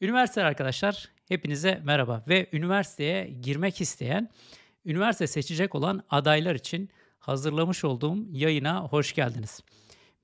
[0.00, 4.28] Üniversite arkadaşlar, hepinize merhaba ve üniversiteye girmek isteyen,
[4.84, 9.60] üniversite seçecek olan adaylar için hazırlamış olduğum yayına hoş geldiniz.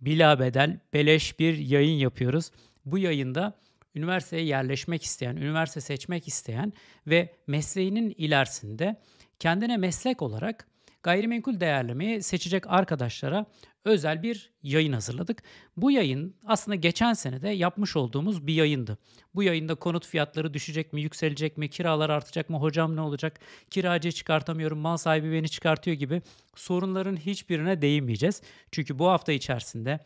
[0.01, 2.51] Bila bedel, beleş bir yayın yapıyoruz.
[2.85, 3.59] Bu yayında
[3.95, 6.73] üniversiteye yerleşmek isteyen, üniversite seçmek isteyen
[7.07, 9.01] ve mesleğinin ilerisinde
[9.39, 10.67] kendine meslek olarak
[11.03, 13.47] gayrimenkul değerlemeyi seçecek arkadaşlara
[13.85, 15.43] özel bir yayın hazırladık.
[15.77, 18.99] Bu yayın aslında geçen sene de yapmış olduğumuz bir yayındı.
[19.35, 24.13] Bu yayında konut fiyatları düşecek mi, yükselecek mi, kiralar artacak mı, hocam ne olacak, kiracı
[24.13, 26.23] çıkartamıyorum, mal sahibi beni çıkartıyor gibi
[26.57, 28.43] sorunların hiçbirine değinmeyeceğiz.
[28.73, 30.01] Çünkü bu hafta içerisinde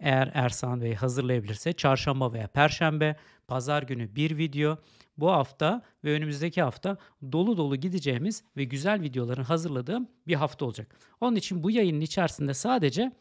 [0.00, 3.16] eğer Ersan Bey hazırlayabilirse çarşamba veya perşembe,
[3.48, 4.78] pazar günü bir video,
[5.16, 6.96] bu hafta ve önümüzdeki hafta
[7.32, 10.96] dolu dolu gideceğimiz ve güzel videoların hazırladığım bir hafta olacak.
[11.20, 13.12] Onun için bu yayının içerisinde sadece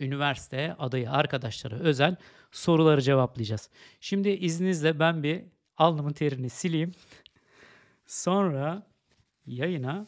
[0.00, 2.16] üniversite adayı arkadaşlara özel
[2.52, 3.70] soruları cevaplayacağız.
[4.00, 5.42] Şimdi izninizle ben bir
[5.76, 6.92] alnımın terini sileyim.
[8.06, 8.86] Sonra
[9.46, 10.06] yayına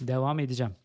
[0.00, 0.76] devam edeceğim.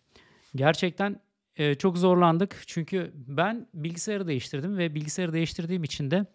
[0.55, 1.19] Gerçekten
[1.55, 6.25] e, çok zorlandık çünkü ben bilgisayarı değiştirdim ve bilgisayarı değiştirdiğim için de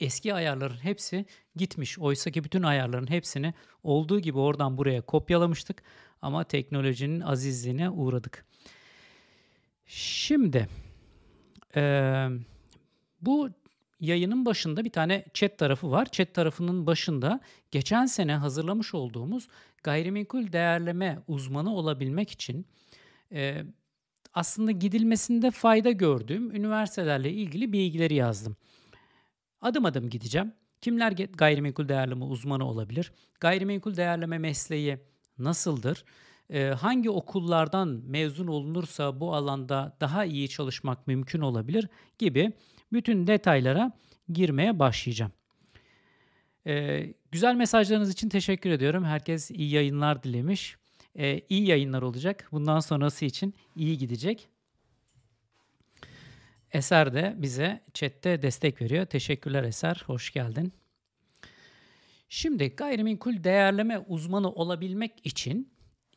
[0.00, 1.98] eski ayarların hepsi gitmiş.
[1.98, 5.82] Oysa ki bütün ayarların hepsini olduğu gibi oradan buraya kopyalamıştık
[6.22, 8.46] ama teknolojinin azizliğine uğradık.
[9.86, 10.68] Şimdi
[11.76, 12.26] e,
[13.20, 13.50] bu
[14.00, 16.06] yayının başında bir tane chat tarafı var.
[16.06, 19.48] Chat tarafının başında geçen sene hazırlamış olduğumuz
[19.82, 22.66] gayrimenkul değerleme uzmanı olabilmek için
[23.32, 23.64] e,
[24.34, 28.56] aslında gidilmesinde fayda gördüğüm üniversitelerle ilgili bilgileri yazdım.
[29.64, 30.52] Adım adım gideceğim.
[30.80, 33.12] Kimler gayrimenkul değerleme uzmanı olabilir?
[33.40, 34.98] Gayrimenkul değerleme mesleği
[35.38, 36.04] nasıldır?
[36.50, 42.52] Ee, hangi okullardan mezun olunursa bu alanda daha iyi çalışmak mümkün olabilir gibi
[42.92, 43.92] bütün detaylara
[44.32, 45.32] girmeye başlayacağım.
[46.66, 49.04] Ee, güzel mesajlarınız için teşekkür ediyorum.
[49.04, 50.76] Herkes iyi yayınlar dilemiş.
[51.18, 52.48] Ee, iyi yayınlar olacak.
[52.52, 54.48] Bundan sonrası için iyi gidecek.
[56.74, 59.06] Eser de bize chatte destek veriyor.
[59.06, 60.72] Teşekkürler Eser, hoş geldin.
[62.28, 65.72] Şimdi gayrimenkul değerleme uzmanı olabilmek için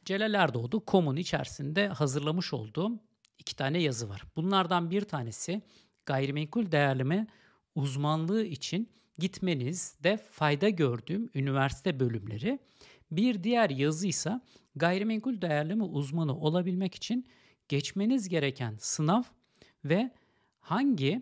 [0.05, 2.99] Celal Erdoğdu.com'un içerisinde hazırlamış olduğum
[3.37, 4.23] iki tane yazı var.
[4.35, 5.61] Bunlardan bir tanesi
[6.05, 7.27] gayrimenkul değerleme
[7.75, 12.59] uzmanlığı için gitmenizde fayda gördüğüm üniversite bölümleri.
[13.11, 14.41] Bir diğer yazı ise
[14.75, 17.27] gayrimenkul değerleme uzmanı olabilmek için
[17.69, 19.23] geçmeniz gereken sınav
[19.85, 20.11] ve
[20.67, 21.21] hangi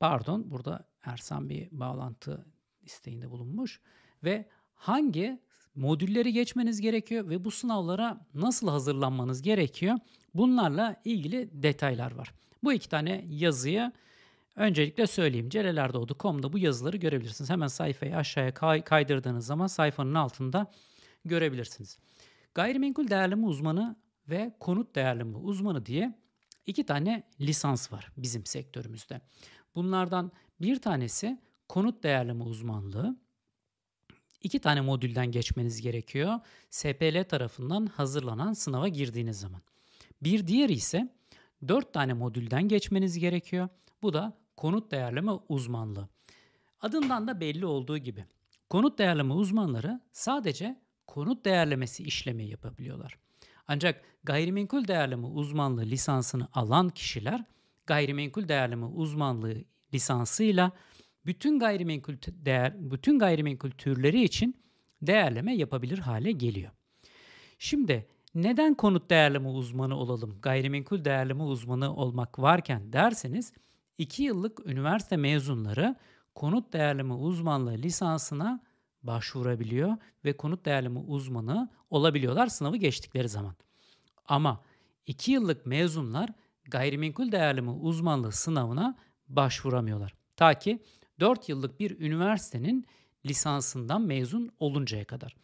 [0.00, 2.46] pardon burada Ersan bir bağlantı
[2.82, 3.80] isteğinde bulunmuş
[4.24, 5.40] ve hangi
[5.74, 9.98] modülleri geçmeniz gerekiyor ve bu sınavlara nasıl hazırlanmanız gerekiyor?
[10.34, 12.32] Bunlarla ilgili detaylar var.
[12.64, 13.92] Bu iki tane yazıyı
[14.56, 15.48] öncelikle söyleyeyim.
[15.48, 17.50] Celelerdoğdu.com'da bu yazıları görebilirsiniz.
[17.50, 20.66] Hemen sayfayı aşağıya kay- kaydırdığınız zaman sayfanın altında
[21.24, 21.98] görebilirsiniz.
[22.54, 23.96] Gayrimenkul değerleme uzmanı
[24.28, 26.14] ve konut değerleme uzmanı diye
[26.66, 29.20] iki tane lisans var bizim sektörümüzde.
[29.74, 33.16] Bunlardan bir tanesi konut değerleme uzmanlığı.
[34.42, 36.40] İki tane modülden geçmeniz gerekiyor.
[36.70, 39.62] SPL tarafından hazırlanan sınava girdiğiniz zaman.
[40.22, 41.14] Bir diğeri ise
[41.68, 43.68] dört tane modülden geçmeniz gerekiyor.
[44.02, 46.08] Bu da konut değerleme uzmanlığı.
[46.80, 48.24] Adından da belli olduğu gibi
[48.70, 53.18] konut değerleme uzmanları sadece konut değerlemesi işlemi yapabiliyorlar.
[53.72, 57.44] Ancak gayrimenkul değerleme uzmanlığı lisansını alan kişiler
[57.86, 59.64] gayrimenkul değerleme uzmanlığı
[59.94, 60.72] lisansıyla
[61.26, 64.56] bütün gayrimenkul değer bütün gayrimenkul türleri için
[65.02, 66.70] değerleme yapabilir hale geliyor.
[67.58, 70.38] Şimdi neden konut değerleme uzmanı olalım?
[70.42, 73.52] Gayrimenkul değerleme uzmanı olmak varken derseniz
[73.98, 75.96] 2 yıllık üniversite mezunları
[76.34, 78.60] konut değerleme uzmanlığı lisansına
[79.02, 83.54] başvurabiliyor ve konut değerleme uzmanı olabiliyorlar sınavı geçtikleri zaman.
[84.26, 84.62] Ama
[85.06, 86.30] 2 yıllık mezunlar
[86.64, 88.96] gayrimenkul değerleme uzmanlığı sınavına
[89.28, 90.14] başvuramıyorlar.
[90.36, 90.82] Ta ki
[91.20, 92.86] 4 yıllık bir üniversitenin
[93.26, 95.36] lisansından mezun oluncaya kadar.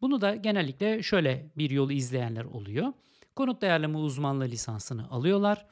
[0.00, 2.92] Bunu da genellikle şöyle bir yolu izleyenler oluyor.
[3.36, 5.66] Konut değerleme uzmanlığı lisansını alıyorlar.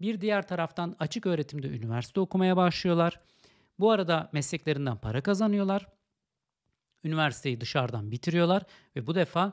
[0.00, 3.20] Bir diğer taraftan açık öğretimde üniversite okumaya başlıyorlar.
[3.78, 5.86] Bu arada mesleklerinden para kazanıyorlar.
[7.04, 8.62] Üniversiteyi dışarıdan bitiriyorlar
[8.96, 9.52] ve bu defa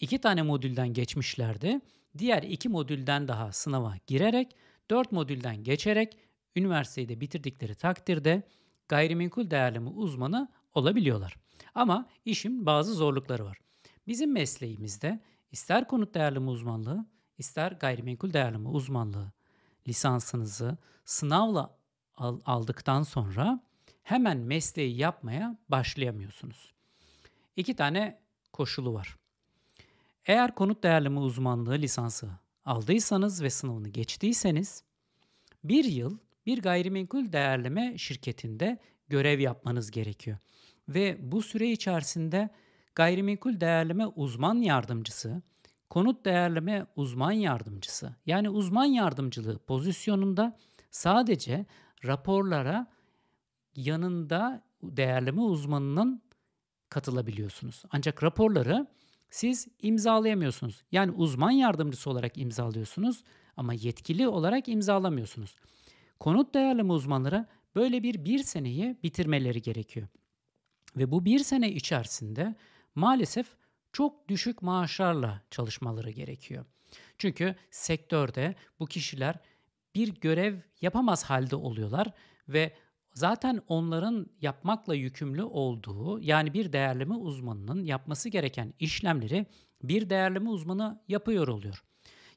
[0.00, 1.80] iki tane modülden geçmişlerdi.
[2.18, 4.56] Diğer iki modülden daha sınava girerek,
[4.90, 6.18] dört modülden geçerek
[6.56, 8.42] üniversiteyi de bitirdikleri takdirde
[8.88, 11.36] gayrimenkul değerleme uzmanı olabiliyorlar.
[11.74, 13.58] Ama işin bazı zorlukları var.
[14.06, 15.20] Bizim mesleğimizde
[15.52, 17.06] ister konut değerleme uzmanlığı,
[17.38, 19.32] ister gayrimenkul değerleme uzmanlığı
[19.88, 21.76] lisansınızı sınavla
[22.44, 23.60] aldıktan sonra
[24.02, 26.75] hemen mesleği yapmaya başlayamıyorsunuz.
[27.56, 28.20] İki tane
[28.52, 29.16] koşulu var.
[30.26, 32.30] Eğer konut değerleme uzmanlığı lisansı
[32.64, 34.82] aldıysanız ve sınavını geçtiyseniz
[35.64, 40.38] bir yıl bir gayrimenkul değerleme şirketinde görev yapmanız gerekiyor.
[40.88, 42.50] Ve bu süre içerisinde
[42.94, 45.42] gayrimenkul değerleme uzman yardımcısı,
[45.90, 50.58] konut değerleme uzman yardımcısı yani uzman yardımcılığı pozisyonunda
[50.90, 51.66] sadece
[52.04, 52.86] raporlara
[53.76, 56.22] yanında değerleme uzmanının
[56.88, 57.82] katılabiliyorsunuz.
[57.90, 58.86] Ancak raporları
[59.30, 60.82] siz imzalayamıyorsunuz.
[60.92, 63.24] Yani uzman yardımcısı olarak imzalıyorsunuz
[63.56, 65.56] ama yetkili olarak imzalamıyorsunuz.
[66.20, 70.08] Konut değerleme uzmanları böyle bir bir seneyi bitirmeleri gerekiyor.
[70.96, 72.54] Ve bu bir sene içerisinde
[72.94, 73.46] maalesef
[73.92, 76.64] çok düşük maaşlarla çalışmaları gerekiyor.
[77.18, 79.38] Çünkü sektörde bu kişiler
[79.94, 82.12] bir görev yapamaz halde oluyorlar
[82.48, 82.76] ve
[83.16, 89.46] zaten onların yapmakla yükümlü olduğu yani bir değerleme uzmanının yapması gereken işlemleri
[89.82, 91.84] bir değerleme uzmanı yapıyor oluyor.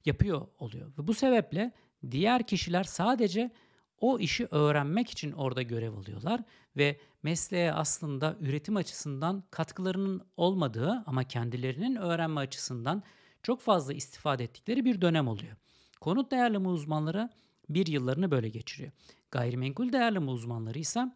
[0.06, 1.72] Yapıyor oluyor ve bu sebeple
[2.12, 3.52] diğer kişiler sadece
[4.00, 6.42] o işi öğrenmek için orada görev alıyorlar
[6.78, 13.04] ve mesleğe aslında üretim açısından katkılarının olmadığı ama kendilerinin öğrenme açısından
[13.44, 15.56] çok fazla istifade ettikleri bir dönem oluyor.
[16.02, 17.30] Konut değerleme uzmanları
[17.70, 18.92] bir yıllarını böyle geçiriyor.
[19.32, 21.12] Gayrimenkul değerleme uzmanları ise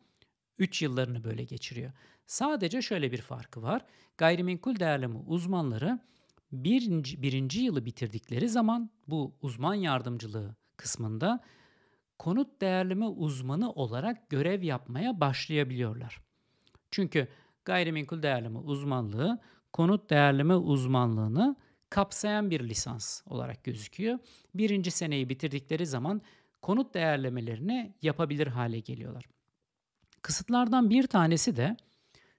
[0.58, 1.92] 3 yıllarını böyle geçiriyor.
[2.26, 3.86] Sadece şöyle bir farkı var.
[4.18, 6.00] Gayrimenkul değerleme uzmanları
[6.52, 11.40] birinci, birinci yılı bitirdikleri zaman bu uzman yardımcılığı kısmında
[12.20, 16.22] konut değerleme uzmanı olarak görev yapmaya başlayabiliyorlar.
[16.92, 17.28] Çünkü
[17.66, 19.40] gayrimenkul değerleme uzmanlığı
[19.74, 21.56] konut değerleme uzmanlığını
[21.90, 24.20] kapsayan bir lisans olarak gözüküyor.
[24.56, 26.22] Birinci seneyi bitirdikleri zaman
[26.64, 29.26] konut değerlemelerini yapabilir hale geliyorlar.
[30.22, 31.78] Kısıtlardan bir tanesi de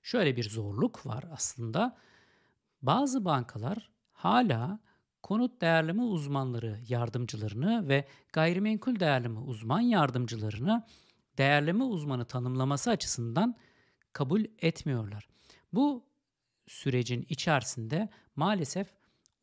[0.03, 1.97] şöyle bir zorluk var aslında.
[2.83, 4.79] Bazı bankalar hala
[5.23, 10.87] konut değerleme uzmanları yardımcılarını ve gayrimenkul değerleme uzman yardımcılarını
[11.39, 13.57] değerleme uzmanı tanımlaması açısından
[14.13, 15.29] kabul etmiyorlar.
[15.73, 16.05] Bu
[16.67, 18.87] sürecin içerisinde maalesef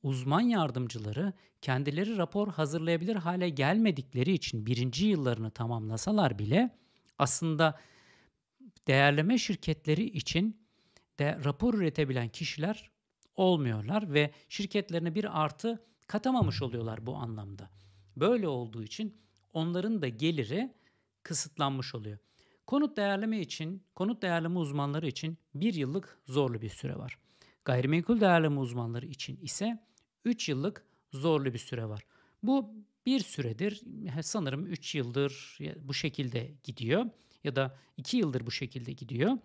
[0.04, 6.78] uzman yardımcıları kendileri rapor hazırlayabilir hale gelmedikleri için birinci yıllarını tamamlasalar bile
[7.20, 7.80] aslında
[8.88, 10.62] değerleme şirketleri için
[11.20, 12.92] de rapor üretebilen kişiler
[13.36, 17.70] olmuyorlar ve şirketlerine bir artı katamamış oluyorlar bu anlamda.
[18.18, 19.18] Böyle olduğu için
[19.54, 20.74] onların da geliri
[21.24, 22.18] kısıtlanmış oluyor.
[22.68, 27.18] Konut değerleme için, konut değerleme uzmanları için bir yıllık zorlu bir süre var.
[27.66, 29.80] Gayrimenkul değerleme uzmanları için ise
[30.26, 32.06] 3 yıllık zorlu bir süre var.
[32.44, 32.74] Bu
[33.06, 33.82] bir süredir
[34.22, 37.06] sanırım 3 yıldır bu şekilde gidiyor
[37.44, 39.38] ya da 2 yıldır bu şekilde gidiyor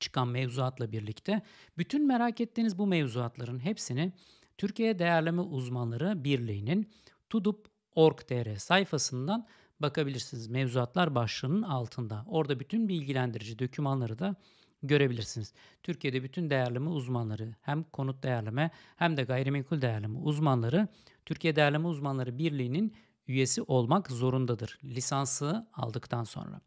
[0.00, 1.42] çıkan mevzuatla birlikte
[1.78, 4.12] bütün merak ettiğiniz bu mevzuatların hepsini
[4.58, 6.90] Türkiye Değerleme Uzmanları Birliği'nin
[7.30, 9.46] tudup.org.tr sayfasından
[9.80, 10.48] bakabilirsiniz.
[10.48, 12.24] Mevzuatlar başlığının altında.
[12.28, 14.36] Orada bütün bilgilendirici dokümanları da
[14.82, 15.52] görebilirsiniz.
[15.82, 20.88] Türkiye'de bütün değerleme uzmanları hem konut değerleme hem de gayrimenkul değerleme uzmanları
[21.26, 22.94] Türkiye Değerleme Uzmanları Birliği'nin
[23.28, 26.60] üyesi olmak zorundadır lisansı aldıktan sonra.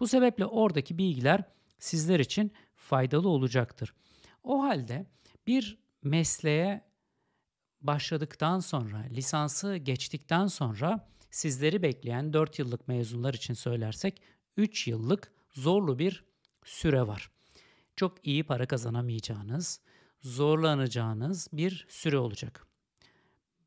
[0.00, 1.44] Bu sebeple oradaki bilgiler
[1.78, 3.94] sizler için faydalı olacaktır.
[4.44, 5.06] O halde
[5.46, 6.84] bir mesleğe
[7.80, 14.22] başladıktan sonra, lisansı geçtikten sonra sizleri bekleyen 4 yıllık mezunlar için söylersek
[14.56, 16.24] 3 yıllık zorlu bir
[16.64, 17.30] süre var.
[17.96, 19.80] Çok iyi para kazanamayacağınız,
[20.22, 22.66] zorlanacağınız bir süre olacak.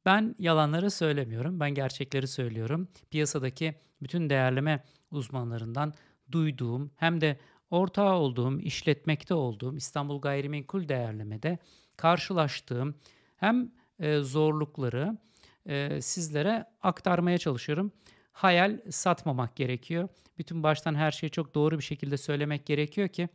[0.06, 2.88] Ben yalanları söylemiyorum, ben gerçekleri söylüyorum.
[3.12, 5.94] Piyasadaki bütün değerleme uzmanlarından
[6.32, 11.58] duyduğum hem de ortağı olduğum, işletmekte olduğum İstanbul Gayrimenkul Değerleme'de
[11.98, 12.96] karşılaştığım
[13.36, 15.18] hem e, zorlukları
[15.66, 17.92] e, sizlere aktarmaya çalışıyorum.
[18.34, 20.10] Hayal satmamak gerekiyor.
[20.38, 23.30] Bütün baştan her şeyi çok doğru bir şekilde söylemek gerekiyor ki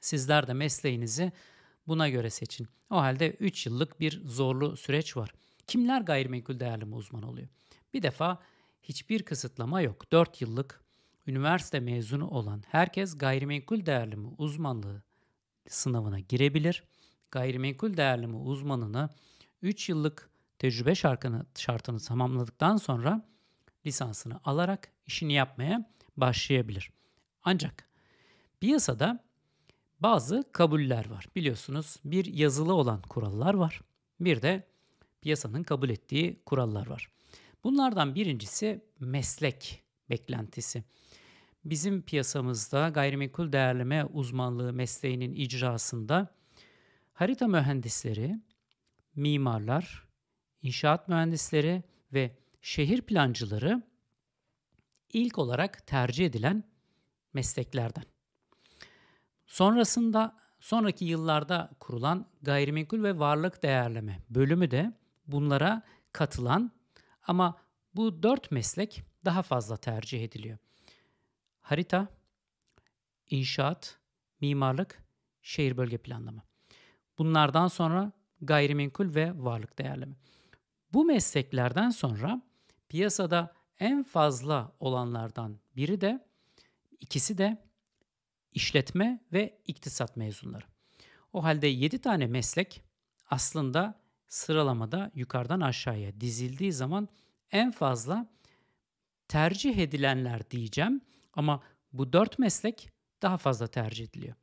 [0.00, 1.32] sizler de mesleğinizi
[1.86, 2.68] buna göre seçin.
[2.90, 5.34] O halde 3 yıllık bir zorlu süreç var.
[5.66, 7.48] Kimler gayrimenkul değerleme uzmanı oluyor?
[7.94, 8.38] Bir defa
[8.82, 10.12] hiçbir kısıtlama yok.
[10.12, 10.80] 4 yıllık
[11.26, 15.02] üniversite mezunu olan herkes gayrimenkul değerleme uzmanlığı
[15.68, 16.84] sınavına girebilir.
[17.30, 19.08] Gayrimenkul değerleme uzmanını
[19.62, 23.33] 3 yıllık tecrübe şartını, şartını tamamladıktan sonra
[23.86, 26.90] lisansını alarak işini yapmaya başlayabilir.
[27.42, 27.88] Ancak
[28.60, 29.24] piyasada
[30.00, 31.28] bazı kabuller var.
[31.36, 33.80] Biliyorsunuz bir yazılı olan kurallar var.
[34.20, 34.68] Bir de
[35.22, 37.10] piyasanın kabul ettiği kurallar var.
[37.64, 40.84] Bunlardan birincisi meslek beklentisi.
[41.64, 46.34] bizim piyasamızda gayrimenkul değerleme uzmanlığı mesleğinin icrasında
[47.12, 48.40] harita mühendisleri,
[49.16, 50.08] mimarlar,
[50.62, 53.82] inşaat mühendisleri ve şehir plancıları
[55.12, 56.64] ilk olarak tercih edilen
[57.32, 58.04] mesleklerden.
[59.46, 64.92] Sonrasında sonraki yıllarda kurulan gayrimenkul ve varlık değerleme bölümü de
[65.26, 66.72] bunlara katılan
[67.22, 67.60] ama
[67.94, 70.58] bu dört meslek daha fazla tercih ediliyor.
[71.60, 72.08] Harita,
[73.30, 73.98] inşaat,
[74.40, 75.02] mimarlık,
[75.42, 76.42] şehir bölge planlama.
[77.18, 80.14] Bunlardan sonra gayrimenkul ve varlık değerleme.
[80.92, 82.42] Bu mesleklerden sonra
[82.88, 86.26] piyasada en fazla olanlardan biri de
[87.00, 87.64] ikisi de
[88.52, 90.64] işletme ve iktisat mezunları.
[91.32, 92.82] O halde 7 tane meslek
[93.30, 97.08] aslında sıralamada yukarıdan aşağıya dizildiği zaman
[97.50, 98.26] en fazla
[99.28, 101.00] tercih edilenler diyeceğim
[101.32, 101.62] ama
[101.92, 102.90] bu 4 meslek
[103.22, 104.34] daha fazla tercih ediliyor.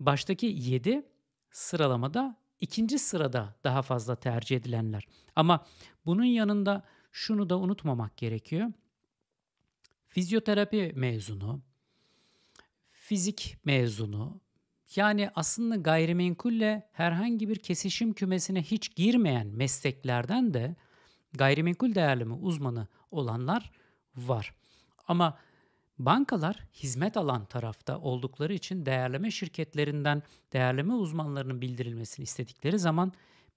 [0.00, 1.06] Baştaki 7
[1.50, 5.06] sıralamada ikinci sırada daha fazla tercih edilenler.
[5.36, 5.66] Ama
[6.06, 8.72] bunun yanında şunu da unutmamak gerekiyor.
[10.06, 11.60] Fizyoterapi mezunu,
[12.92, 14.40] fizik mezunu,
[14.96, 20.76] yani aslında gayrimenkulle herhangi bir kesişim kümesine hiç girmeyen mesleklerden de
[21.32, 23.70] gayrimenkul değerleme uzmanı olanlar
[24.16, 24.54] var.
[25.08, 25.38] Ama
[26.06, 33.12] bankalar hizmet alan tarafta oldukları için değerleme şirketlerinden değerleme uzmanlarının bildirilmesini istedikleri zaman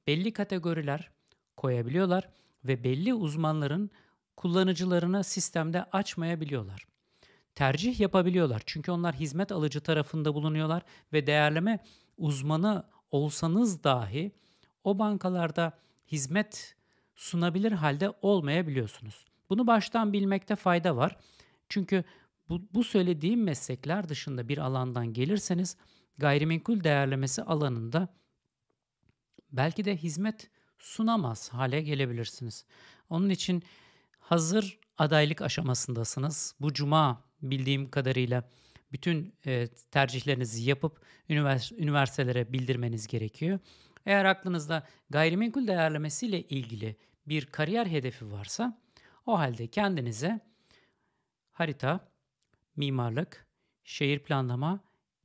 [0.08, 1.12] belli kategoriler
[1.58, 2.30] koyabiliyorlar
[2.66, 3.90] ve belli uzmanların
[4.36, 6.86] kullanıcılarına sistemde açmayabiliyorlar.
[7.56, 10.84] Tercih yapabiliyorlar çünkü onlar hizmet alıcı tarafında bulunuyorlar
[11.14, 11.80] ve değerleme
[12.18, 14.32] uzmanı olsanız dahi
[14.84, 15.72] o bankalarda
[16.12, 16.76] hizmet
[17.16, 19.26] sunabilir halde olmayabiliyorsunuz.
[19.50, 21.18] Bunu baştan bilmekte fayda var.
[21.70, 22.04] Çünkü
[22.50, 25.78] bu, bu söylediğim meslekler dışında bir alandan gelirseniz
[26.18, 28.10] gayrimenkul değerlemesi alanında
[29.52, 30.50] belki de hizmet
[30.80, 32.66] sunamaz hale gelebilirsiniz.
[33.10, 33.64] Onun için
[34.20, 36.56] hazır adaylık aşamasındasınız.
[36.60, 38.50] Bu cuma bildiğim kadarıyla
[38.92, 43.60] bütün e, tercihlerinizi yapıp ünivers üniversitelere bildirmeniz gerekiyor.
[44.06, 46.96] Eğer aklınızda gayrimenkul değerlemesiyle ilgili
[47.28, 48.82] bir kariyer hedefi varsa
[49.26, 50.40] o halde kendinize
[51.52, 52.15] harita,
[52.76, 53.48] mimarlık,
[53.84, 54.80] şehir planlama,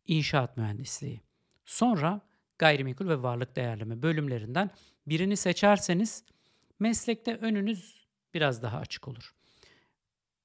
[0.06, 1.20] inşaat mühendisliği.
[1.64, 2.20] Sonra
[2.58, 4.70] gayrimenkul ve varlık değerleme bölümlerinden
[5.06, 6.24] birini seçerseniz
[6.78, 9.34] meslekte önünüz biraz daha açık olur.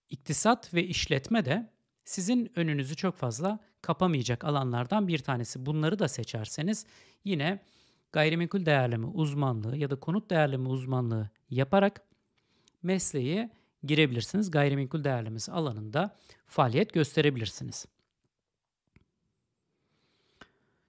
[0.09, 1.69] İktisat ve işletme de
[2.05, 5.65] sizin önünüzü çok fazla kapamayacak alanlardan bir tanesi.
[5.65, 6.85] Bunları da seçerseniz
[7.23, 7.59] yine
[8.11, 12.01] gayrimenkul değerleme uzmanlığı ya da konut değerleme uzmanlığı yaparak
[12.83, 13.49] mesleğe
[13.87, 14.51] girebilirsiniz.
[14.51, 16.15] Gayrimenkul değerlemesi alanında
[16.47, 17.85] faaliyet gösterebilirsiniz.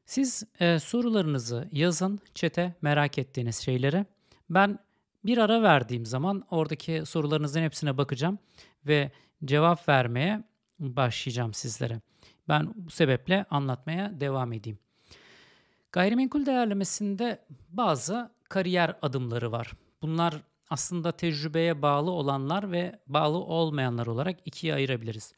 [0.06, 4.06] Siz e, sorularınızı yazın çete merak ettiğiniz şeylere.
[4.50, 4.78] Ben
[5.24, 8.38] bir ara verdiğim zaman oradaki sorularınızın hepsine bakacağım
[8.86, 9.10] ve
[9.44, 10.44] cevap vermeye
[10.78, 12.00] başlayacağım sizlere.
[12.48, 14.78] Ben bu sebeple anlatmaya devam edeyim.
[15.92, 19.72] Gayrimenkul değerlemesinde bazı kariyer adımları var.
[20.02, 25.34] Bunlar aslında tecrübeye bağlı olanlar ve bağlı olmayanlar olarak ikiye ayırabiliriz.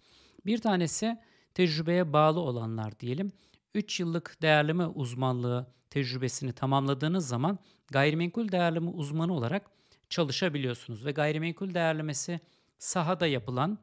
[0.47, 1.18] Bir tanesi
[1.54, 3.32] tecrübeye bağlı olanlar diyelim.
[3.75, 7.58] 3 yıllık değerleme uzmanlığı tecrübesini tamamladığınız zaman
[7.90, 9.70] gayrimenkul değerleme uzmanı olarak
[10.08, 12.40] çalışabiliyorsunuz ve gayrimenkul değerlemesi
[12.78, 13.78] sahada yapılan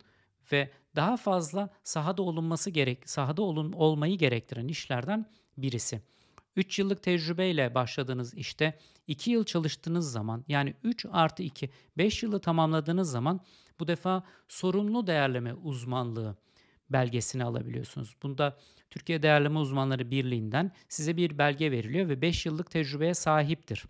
[0.51, 5.25] ve daha fazla sahada olunması gerek sahada olun olmayı gerektiren işlerden
[5.57, 6.01] birisi.
[6.55, 12.39] 3 yıllık tecrübeyle başladığınız işte 2 yıl çalıştığınız zaman yani 3 artı 2 5 yılı
[12.39, 13.39] tamamladığınız zaman
[13.79, 16.35] bu defa sorumlu değerleme uzmanlığı
[16.89, 18.15] belgesini alabiliyorsunuz.
[18.23, 18.57] Bunda
[18.89, 23.85] Türkiye Değerleme Uzmanları Birliği'nden size bir belge veriliyor ve 5 yıllık tecrübeye sahiptir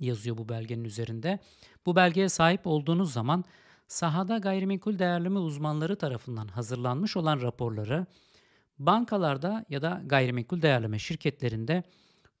[0.00, 1.38] yazıyor bu belgenin üzerinde.
[1.86, 3.44] Bu belgeye sahip olduğunuz zaman
[3.88, 8.06] sahada gayrimenkul değerleme uzmanları tarafından hazırlanmış olan raporları
[8.78, 11.82] bankalarda ya da gayrimenkul değerleme şirketlerinde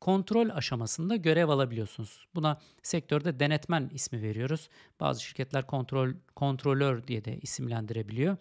[0.00, 2.26] kontrol aşamasında görev alabiliyorsunuz.
[2.34, 4.68] Buna sektörde denetmen ismi veriyoruz.
[5.00, 8.36] Bazı şirketler kontrol kontrolör diye de isimlendirebiliyor.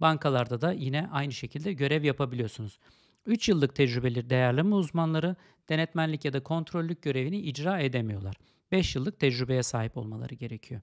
[0.00, 2.78] Bankalarda da yine aynı şekilde görev yapabiliyorsunuz.
[3.26, 5.36] 3 yıllık tecrübeli değerleme uzmanları
[5.68, 8.36] denetmenlik ya da kontrollük görevini icra edemiyorlar.
[8.72, 10.80] 5 yıllık tecrübeye sahip olmaları gerekiyor.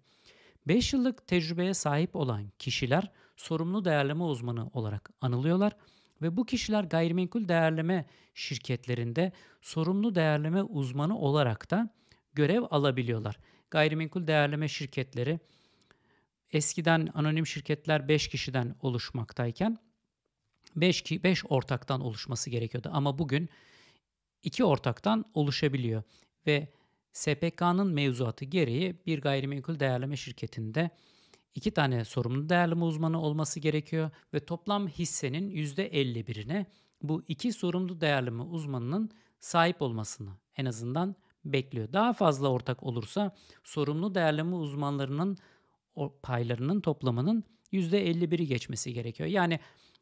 [0.68, 5.74] 5 yıllık tecrübeye sahip olan kişiler sorumlu değerleme uzmanı olarak anılıyorlar
[6.22, 9.32] ve bu kişiler gayrimenkul değerleme şirketlerinde
[9.62, 11.90] sorumlu değerleme uzmanı olarak da
[12.34, 13.40] görev alabiliyorlar.
[13.72, 15.40] Gayrimenkul değerleme şirketleri
[16.52, 19.78] eskiden anonim şirketler 5 kişiden oluşmaktayken
[20.76, 23.50] 5 ki 5 ortaktan oluşması gerekiyordu ama bugün
[24.44, 26.04] 2 ortaktan oluşabiliyor
[26.48, 26.68] ve
[27.14, 30.90] SPK'nın mevzuatı gereği bir gayrimenkul değerleme şirketinde
[31.56, 36.66] iki tane sorumlu değerleme uzmanı olması gerekiyor ve toplam hissenin %51'ine
[37.01, 41.94] bu iki sorumlu değerleme uzmanının sahip olmasını en azından bekliyor.
[41.94, 45.38] Daha fazla ortak olursa sorumlu değerleme uzmanlarının
[46.24, 49.30] paylarının toplamının %51'i geçmesi gerekiyor.
[49.30, 49.60] Yani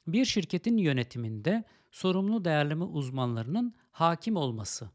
[0.07, 4.89] bir şirketin yönetiminde sorumlu değerleme uzmanlarının hakim olması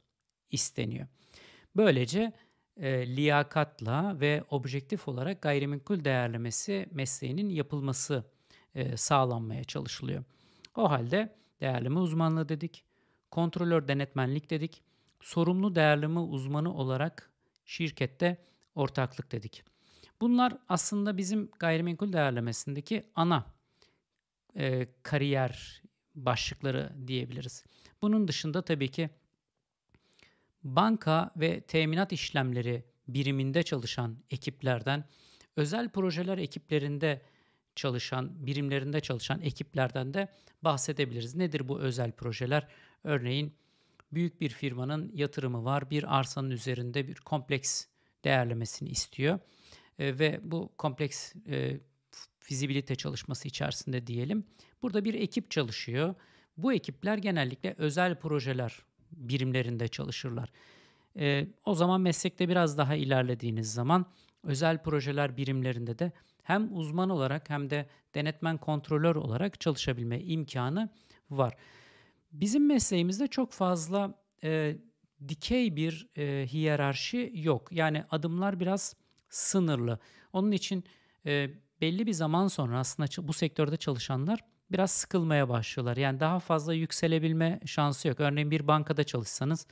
[0.50, 1.06] isteniyor.
[1.76, 2.32] Böylece
[2.80, 8.24] e, liyakatla ve objektif olarak gayrimenkul değerlemesi mesleğinin yapılması
[8.74, 10.24] e, sağlanmaya çalışılıyor.
[10.76, 12.84] O halde değerleme uzmanlığı dedik,
[13.30, 14.82] kontrolör denetmenlik dedik,
[15.20, 17.30] sorumlu değerleme uzmanı olarak
[17.64, 18.36] şirkette
[18.74, 19.64] ortaklık dedik.
[20.20, 23.46] Bunlar aslında bizim gayrimenkul değerlemesindeki ana
[24.56, 25.82] e, kariyer
[26.14, 27.64] başlıkları diyebiliriz.
[28.02, 29.10] Bunun dışında tabii ki
[30.64, 35.04] banka ve teminat işlemleri biriminde çalışan ekiplerden,
[35.56, 37.22] özel projeler ekiplerinde
[37.74, 40.28] çalışan, birimlerinde çalışan ekiplerden de
[40.62, 41.34] bahsedebiliriz.
[41.34, 42.68] Nedir bu özel projeler?
[43.04, 43.54] Örneğin
[44.12, 47.86] büyük bir firmanın yatırımı var, bir arsanın üzerinde bir kompleks
[48.24, 49.38] değerlemesini istiyor
[49.98, 51.80] e, ve bu kompleks e,
[52.38, 54.44] fizibilite çalışması içerisinde diyelim.
[54.82, 56.14] Burada bir ekip çalışıyor.
[56.56, 58.78] Bu ekipler genellikle özel projeler
[59.12, 60.52] birimlerinde çalışırlar.
[61.16, 64.06] E, o zaman meslekte biraz daha ilerlediğiniz zaman
[64.44, 66.12] özel projeler birimlerinde de
[66.42, 70.88] hem uzman olarak hem de denetmen kontrolör olarak çalışabilme imkanı
[71.30, 71.54] var.
[72.32, 74.14] Bizim mesleğimizde çok fazla
[74.44, 74.76] e,
[75.28, 77.72] dikey bir e, hiyerarşi yok.
[77.72, 78.96] Yani adımlar biraz
[79.28, 79.98] sınırlı.
[80.32, 80.84] Onun için
[81.26, 81.50] e,
[81.80, 84.40] belli bir zaman sonra aslında bu sektörde çalışanlar
[84.72, 85.96] biraz sıkılmaya başlıyorlar.
[85.96, 88.20] Yani daha fazla yükselebilme şansı yok.
[88.20, 89.66] Örneğin bir bankada çalışsanız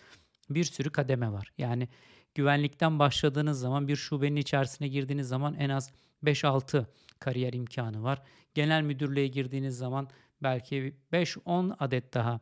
[0.51, 1.53] bir sürü kademe var.
[1.59, 1.89] Yani
[2.35, 5.91] güvenlikten başladığınız zaman bir şubenin içerisine girdiğiniz zaman en az
[6.25, 6.87] 5-6
[7.19, 8.23] kariyer imkanı var.
[8.55, 10.09] Genel müdürlüğe girdiğiniz zaman
[10.43, 12.41] belki 5-10 adet daha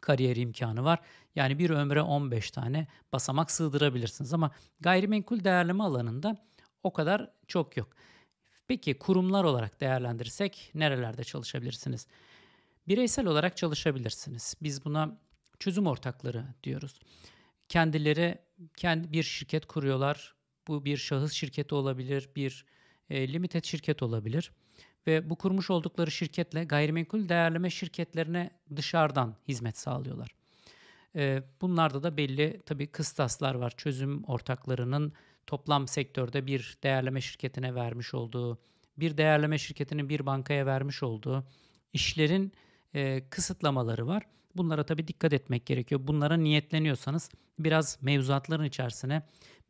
[0.00, 1.00] kariyer imkanı var.
[1.34, 4.50] Yani bir ömre 15 tane basamak sığdırabilirsiniz ama
[4.80, 6.36] gayrimenkul değerleme alanında
[6.82, 7.88] o kadar çok yok.
[8.68, 12.06] Peki kurumlar olarak değerlendirirsek nerelerde çalışabilirsiniz?
[12.88, 14.54] Bireysel olarak çalışabilirsiniz.
[14.62, 15.18] Biz buna
[15.58, 17.00] çözüm ortakları diyoruz.
[17.68, 18.38] Kendileri
[18.76, 20.34] kendi bir şirket kuruyorlar.
[20.68, 22.64] Bu bir şahıs şirketi olabilir, bir
[23.10, 24.52] e, limited şirket olabilir
[25.06, 30.34] ve bu kurmuş oldukları şirketle gayrimenkul değerleme şirketlerine dışarıdan hizmet sağlıyorlar.
[31.16, 33.72] E, bunlarda da belli tabii kıstaslar var.
[33.76, 35.12] Çözüm ortaklarının
[35.46, 38.58] toplam sektörde bir değerleme şirketine vermiş olduğu,
[38.96, 41.44] bir değerleme şirketinin bir bankaya vermiş olduğu
[41.92, 42.52] işlerin
[42.94, 44.22] e, kısıtlamaları var.
[44.54, 46.00] Bunlara tabii dikkat etmek gerekiyor.
[46.04, 49.22] Bunlara niyetleniyorsanız biraz mevzuatların içerisine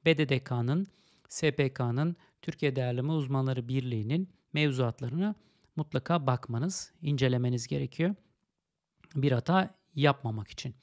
[0.06, 0.86] BDDK'nın,
[1.28, 5.34] SPK'nın, Türkiye Değerleme Uzmanları Birliği'nin mevzuatlarına
[5.76, 8.14] mutlaka bakmanız, incelemeniz gerekiyor.
[9.14, 10.74] Bir hata yapmamak için.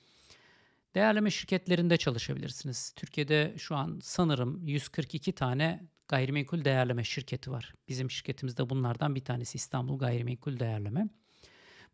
[0.95, 2.93] Değerleme şirketlerinde çalışabilirsiniz.
[2.95, 7.73] Türkiye'de şu an sanırım 142 tane gayrimenkul değerleme şirketi var.
[7.87, 11.09] Bizim şirketimizde bunlardan bir tanesi İstanbul Gayrimenkul Değerleme.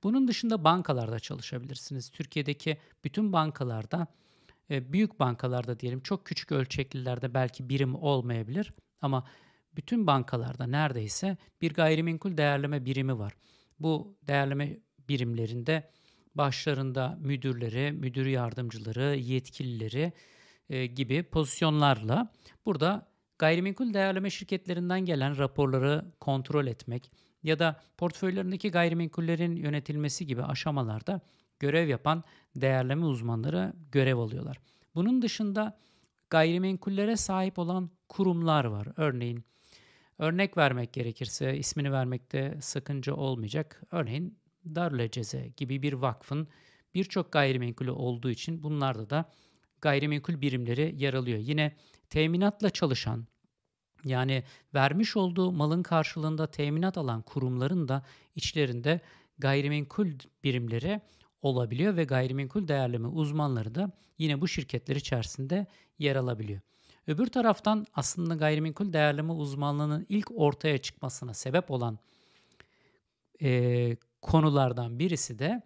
[0.04, 2.10] Bunun dışında bankalarda çalışabilirsiniz.
[2.10, 4.08] Türkiye'deki bütün bankalarda,
[4.72, 9.28] e, büyük bankalarda diyelim çok küçük ölçeklilerde belki birim olmayabilir ama
[9.76, 13.34] bütün bankalarda neredeyse bir gayrimenkul değerleme birimi var.
[13.80, 14.78] Bu değerleme
[15.10, 15.90] birimlerinde
[16.38, 20.14] başlarında müdürleri, müdür yardımcıları, yetkilileri
[20.70, 22.32] e, gibi pozisyonlarla
[22.66, 27.12] burada gayrimenkul değerleme şirketlerinden gelen raporları kontrol etmek
[27.44, 31.22] ya da portföylerindeki gayrimenkullerin yönetilmesi gibi aşamalarda
[31.60, 32.24] görev yapan
[32.56, 34.60] değerleme uzmanları görev alıyorlar.
[34.96, 35.78] Bunun dışında
[36.30, 38.88] gayrimenkullere sahip olan kurumlar var.
[38.98, 39.44] Örneğin
[40.18, 43.82] örnek vermek gerekirse ismini vermekte sakınca olmayacak.
[43.92, 44.38] Örneğin
[44.76, 46.48] Darülceze gibi bir vakfın
[46.96, 49.26] birçok gayrimenkulü olduğu için bunlarda da
[49.82, 51.40] gayrimenkul birimleri yer alıyor.
[51.40, 51.76] Yine
[52.10, 53.28] teminatla çalışan
[54.06, 59.02] yani vermiş olduğu malın karşılığında teminat alan kurumların da içlerinde
[59.40, 60.08] gayrimenkul
[60.44, 61.02] birimleri
[61.42, 65.68] olabiliyor ve gayrimenkul değerleme uzmanları da yine bu şirketler içerisinde
[66.00, 66.62] yer alabiliyor.
[67.08, 72.00] Öbür taraftan aslında gayrimenkul değerleme uzmanlığının ilk ortaya çıkmasına sebep olan
[73.42, 75.62] e, konulardan birisi de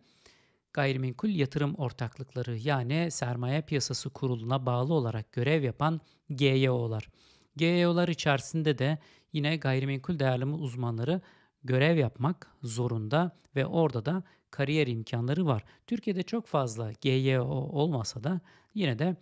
[0.74, 7.10] gayrimenkul yatırım ortaklıkları yani sermaye piyasası kuruluna bağlı olarak görev yapan GYO'lar.
[7.58, 8.98] GEO'lar içerisinde de
[9.34, 11.22] yine gayrimenkul değerleme uzmanları
[11.64, 15.64] görev yapmak zorunda ve orada da kariyer imkanları var.
[15.88, 18.42] Türkiye'de çok fazla GYO olmasa da
[18.74, 19.16] yine de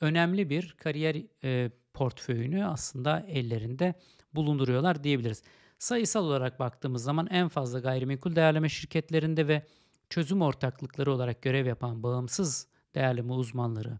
[0.00, 3.94] önemli bir kariyer e, portföyünü aslında ellerinde
[4.34, 5.42] bulunduruyorlar diyebiliriz.
[5.78, 9.66] Sayısal olarak baktığımız zaman en fazla gayrimenkul değerleme şirketlerinde ve
[10.08, 13.98] çözüm ortaklıkları olarak görev yapan bağımsız değerleme uzmanları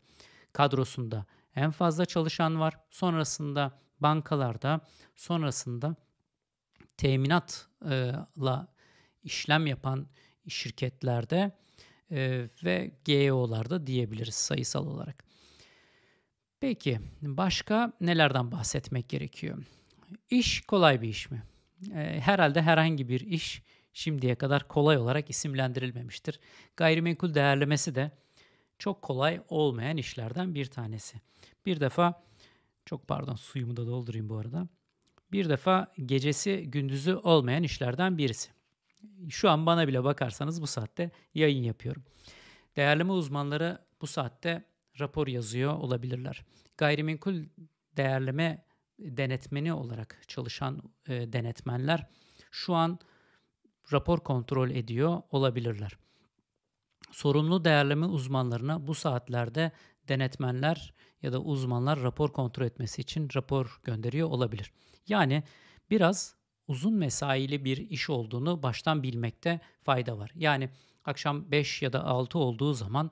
[0.53, 2.75] kadrosunda en fazla çalışan var.
[2.91, 4.81] Sonrasında bankalarda,
[5.17, 5.97] sonrasında
[6.97, 8.75] teminatla
[9.23, 10.07] işlem yapan
[10.49, 11.53] şirketlerde
[12.11, 15.25] e, ve GEO'larda diyebiliriz sayısal olarak.
[16.61, 19.65] Peki başka nelerden bahsetmek gerekiyor?
[20.31, 21.43] İş kolay bir iş mi?
[21.95, 26.41] E, herhalde herhangi bir iş şimdiye kadar kolay olarak isimlendirilmemiştir.
[26.77, 28.11] Gayrimenkul değerlemesi de
[28.79, 31.21] çok kolay olmayan işlerden bir tanesi.
[31.67, 32.25] Bir defa
[32.87, 34.69] çok pardon suyumu da doldurayım bu arada.
[35.33, 38.51] Bir defa gecesi gündüzü olmayan işlerden birisi.
[39.29, 42.05] Şu an bana bile bakarsanız bu saatte yayın yapıyorum.
[42.77, 44.65] Değerleme uzmanları bu saatte
[45.01, 46.45] rapor yazıyor olabilirler.
[46.77, 47.45] Gayrimenkul
[47.97, 48.65] değerleme
[48.99, 52.07] denetmeni olarak çalışan e, denetmenler
[52.51, 52.99] şu an
[53.93, 55.99] rapor kontrol ediyor olabilirler.
[57.11, 59.73] Sorumlu değerleme uzmanlarına bu saatlerde
[60.09, 64.73] denetmenler ya da uzmanlar rapor kontrol etmesi için rapor gönderiyor olabilir.
[65.09, 65.43] Yani
[65.91, 66.37] biraz
[66.69, 70.31] uzun mesaili bir iş olduğunu baştan bilmekte fayda var.
[70.35, 70.71] Yani
[71.05, 73.11] akşam 5 ya da 6 olduğu zaman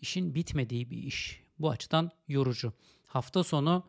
[0.00, 1.42] işin bitmediği bir iş.
[1.58, 2.72] Bu açıdan yorucu.
[3.06, 3.86] Hafta sonu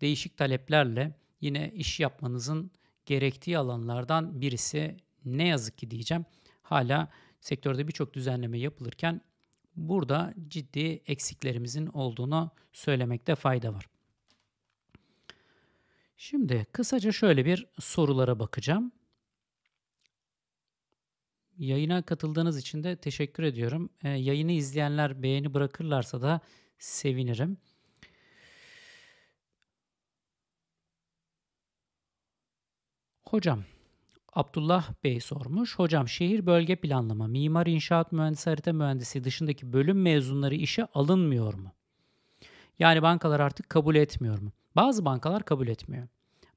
[0.00, 2.70] değişik taleplerle yine iş yapmanızın
[3.06, 6.24] gerektiği alanlardan birisi ne yazık ki diyeceğim.
[6.62, 7.08] Hala
[7.40, 9.20] sektörde birçok düzenleme yapılırken
[9.76, 13.86] burada ciddi eksiklerimizin olduğunu söylemekte fayda var.
[16.16, 18.92] Şimdi kısaca şöyle bir sorulara bakacağım.
[21.58, 23.90] Yayına katıldığınız için de teşekkür ediyorum.
[24.02, 26.40] E, yayını izleyenler beğeni bırakırlarsa da
[26.78, 27.58] sevinirim.
[33.30, 33.64] Hocam,
[34.32, 35.78] Abdullah Bey sormuş.
[35.78, 41.72] Hocam şehir bölge planlama, mimar inşaat mühendisi harita mühendisi dışındaki bölüm mezunları işe alınmıyor mu?
[42.78, 44.52] Yani bankalar artık kabul etmiyor mu?
[44.76, 46.08] Bazı bankalar kabul etmiyor.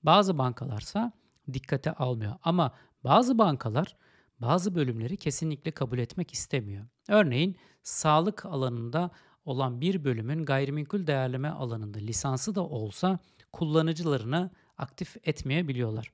[0.04, 1.12] Bazı bankalarsa
[1.54, 2.36] dikkate almıyor.
[2.44, 3.96] Ama bazı bankalar
[4.42, 6.86] bazı bölümleri kesinlikle kabul etmek istemiyor.
[7.08, 9.12] Örneğin sağlık alanında
[9.46, 13.20] olan bir bölümün gayrimenkul değerleme alanında lisansı da olsa
[13.52, 16.12] kullanıcılarını aktif etmeyebiliyorlar.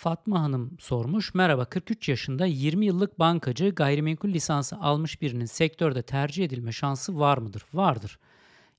[0.00, 1.34] Fatma Hanım sormuş.
[1.34, 7.38] Merhaba 43 yaşında 20 yıllık bankacı gayrimenkul lisansı almış birinin sektörde tercih edilme şansı var
[7.38, 7.66] mıdır?
[7.74, 8.18] Vardır.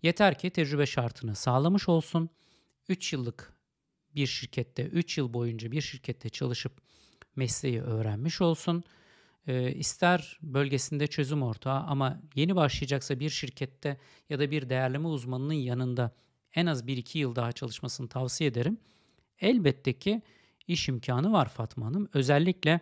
[0.03, 2.29] Yeter ki tecrübe şartını sağlamış olsun.
[2.89, 3.53] 3 yıllık
[4.15, 6.71] bir şirkette, 3 yıl boyunca bir şirkette çalışıp
[7.35, 8.83] mesleği öğrenmiş olsun.
[9.47, 13.97] E, ister bölgesinde çözüm ortağı ama yeni başlayacaksa bir şirkette
[14.29, 16.11] ya da bir değerleme uzmanının yanında
[16.55, 18.77] en az 1-2 yıl daha çalışmasını tavsiye ederim.
[19.39, 20.21] Elbette ki
[20.71, 22.09] iş imkanı var Fatma Hanım.
[22.13, 22.79] Özellikle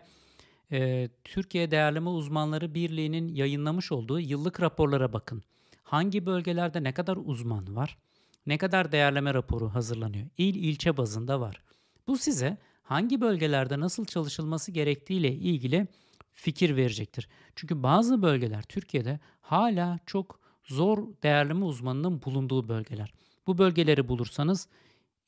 [0.72, 5.42] e, Türkiye Değerleme Uzmanları Birliği'nin yayınlamış olduğu yıllık raporlara bakın.
[5.82, 7.98] Hangi bölgelerde ne kadar uzman var?
[8.46, 10.26] Ne kadar değerleme raporu hazırlanıyor?
[10.38, 11.62] İl ilçe bazında var.
[12.06, 15.86] Bu size hangi bölgelerde nasıl çalışılması gerektiğiyle ilgili
[16.32, 17.28] fikir verecektir.
[17.56, 23.12] Çünkü bazı bölgeler Türkiye'de hala çok zor değerleme uzmanının bulunduğu bölgeler.
[23.46, 24.68] Bu bölgeleri bulursanız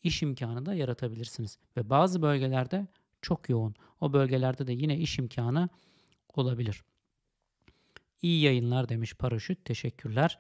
[0.05, 1.59] iş imkanı da yaratabilirsiniz.
[1.77, 2.87] Ve bazı bölgelerde
[3.23, 3.75] çok yoğun.
[4.01, 5.69] O bölgelerde de yine iş imkanı
[6.35, 6.83] olabilir.
[8.23, 9.65] İyi yayınlar demiş Paraşüt.
[9.65, 10.39] Teşekkürler.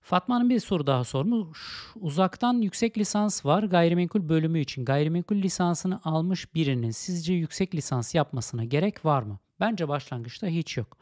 [0.00, 1.92] Fatma'nın bir soru daha sormuş.
[2.00, 4.84] Uzaktan yüksek lisans var gayrimenkul bölümü için.
[4.84, 9.38] Gayrimenkul lisansını almış birinin sizce yüksek lisans yapmasına gerek var mı?
[9.60, 10.96] Bence başlangıçta hiç yok.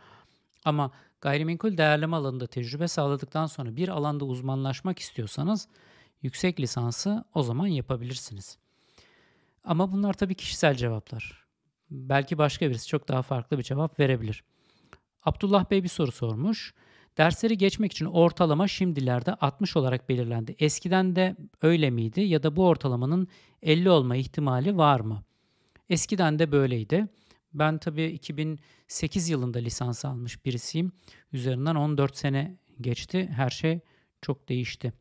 [0.64, 5.68] Ama gayrimenkul değerleme alanında tecrübe sağladıktan sonra bir alanda uzmanlaşmak istiyorsanız
[6.26, 8.58] yüksek lisansı o zaman yapabilirsiniz.
[9.64, 11.46] Ama bunlar tabii kişisel cevaplar.
[11.90, 14.44] Belki başka birisi çok daha farklı bir cevap verebilir.
[15.22, 16.74] Abdullah Bey bir soru sormuş.
[17.18, 20.56] Dersleri geçmek için ortalama şimdilerde 60 olarak belirlendi.
[20.58, 23.28] Eskiden de öyle miydi ya da bu ortalamanın
[23.62, 25.22] 50 olma ihtimali var mı?
[25.90, 27.08] Eskiden de böyleydi.
[27.54, 30.92] Ben tabii 2008 yılında lisans almış birisiyim.
[31.32, 33.28] Üzerinden 14 sene geçti.
[33.36, 33.80] Her şey
[34.22, 34.92] çok değişti.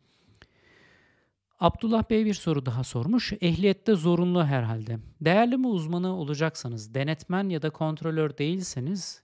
[1.59, 3.33] Abdullah Bey bir soru daha sormuş.
[3.41, 4.99] Ehliyette zorunlu herhalde.
[5.21, 9.23] Değerli mi uzmanı olacaksanız, denetmen ya da kontrolör değilseniz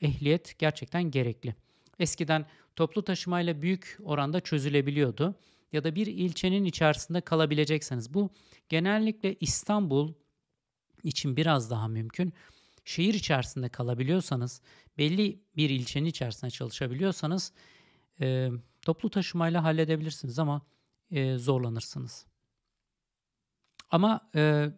[0.00, 1.54] ehliyet gerçekten gerekli.
[1.98, 2.46] Eskiden
[2.76, 5.34] toplu taşımayla büyük oranda çözülebiliyordu.
[5.72, 8.30] Ya da bir ilçenin içerisinde kalabilecekseniz bu
[8.68, 10.12] genellikle İstanbul
[11.04, 12.32] için biraz daha mümkün.
[12.84, 14.62] Şehir içerisinde kalabiliyorsanız,
[14.98, 17.52] belli bir ilçenin içerisinde çalışabiliyorsanız
[18.20, 18.50] e,
[18.82, 20.62] toplu taşımayla halledebilirsiniz ama
[21.10, 22.26] e, zorlanırsınız.
[23.90, 24.70] Ama e,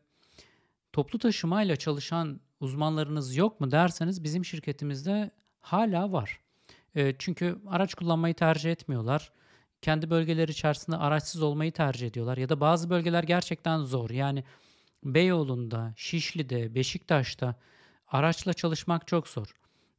[0.92, 6.40] toplu taşımayla çalışan uzmanlarınız yok mu derseniz bizim şirketimizde hala var.
[6.94, 9.32] E, çünkü araç kullanmayı tercih etmiyorlar.
[9.82, 12.38] Kendi bölgeleri içerisinde araçsız olmayı tercih ediyorlar.
[12.38, 14.10] Ya da bazı bölgeler gerçekten zor.
[14.10, 14.44] Yani
[15.04, 17.54] Beyoğlu'nda, Şişli'de, Beşiktaş'ta
[18.08, 19.54] araçla çalışmak çok zor.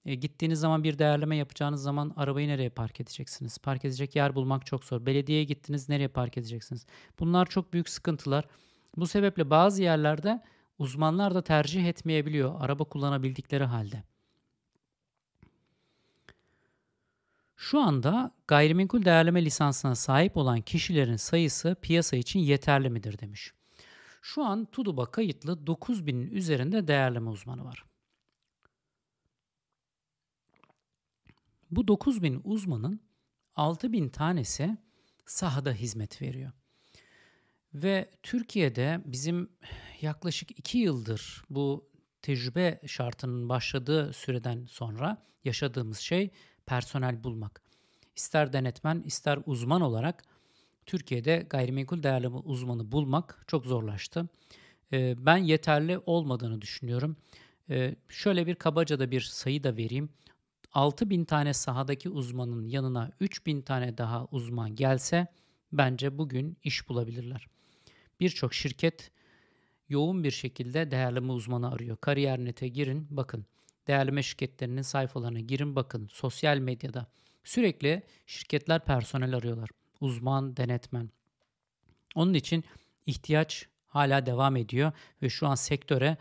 [0.05, 3.57] E, gittiğiniz zaman bir değerleme yapacağınız zaman arabayı nereye park edeceksiniz?
[3.57, 5.05] Park edecek yer bulmak çok zor.
[5.05, 6.85] Belediyeye gittiniz nereye park edeceksiniz?
[7.19, 8.45] Bunlar çok büyük sıkıntılar.
[8.97, 10.41] Bu sebeple bazı yerlerde
[10.79, 14.03] uzmanlar da tercih etmeyebiliyor araba kullanabildikleri halde.
[17.55, 23.53] Şu anda gayrimenkul değerleme lisansına sahip olan kişilerin sayısı piyasa için yeterli midir demiş.
[24.21, 27.90] Şu an TUDUB'a kayıtlı 9000'in üzerinde değerleme uzmanı var.
[31.71, 33.01] Bu 9000 uzmanın
[33.55, 34.77] 6000 tanesi
[35.25, 36.51] sahada hizmet veriyor.
[37.73, 39.49] Ve Türkiye'de bizim
[40.01, 41.89] yaklaşık 2 yıldır bu
[42.21, 46.29] tecrübe şartının başladığı süreden sonra yaşadığımız şey
[46.65, 47.61] personel bulmak.
[48.15, 50.23] İster denetmen ister uzman olarak
[50.85, 54.29] Türkiye'de gayrimenkul değerleme uzmanı bulmak çok zorlaştı.
[55.17, 57.17] Ben yeterli olmadığını düşünüyorum.
[58.09, 60.09] Şöyle bir kabaca da bir sayı da vereyim.
[60.73, 65.27] 6000 tane sahadaki uzmanın yanına 3000 tane daha uzman gelse
[65.71, 67.47] bence bugün iş bulabilirler.
[68.19, 69.11] Birçok şirket
[69.89, 71.97] yoğun bir şekilde değerleme uzmanı arıyor.
[71.97, 73.45] Kariyer.net'e girin bakın.
[73.87, 76.07] Değerleme şirketlerinin sayfalarına girin bakın.
[76.11, 77.07] Sosyal medyada
[77.43, 79.69] sürekli şirketler personel arıyorlar.
[80.01, 81.09] Uzman, denetmen.
[82.15, 82.63] Onun için
[83.05, 86.17] ihtiyaç hala devam ediyor ve şu an sektöre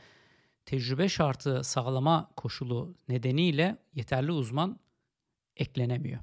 [0.66, 4.80] tecrübe şartı sağlama koşulu nedeniyle yeterli uzman
[5.56, 6.20] eklenemiyor.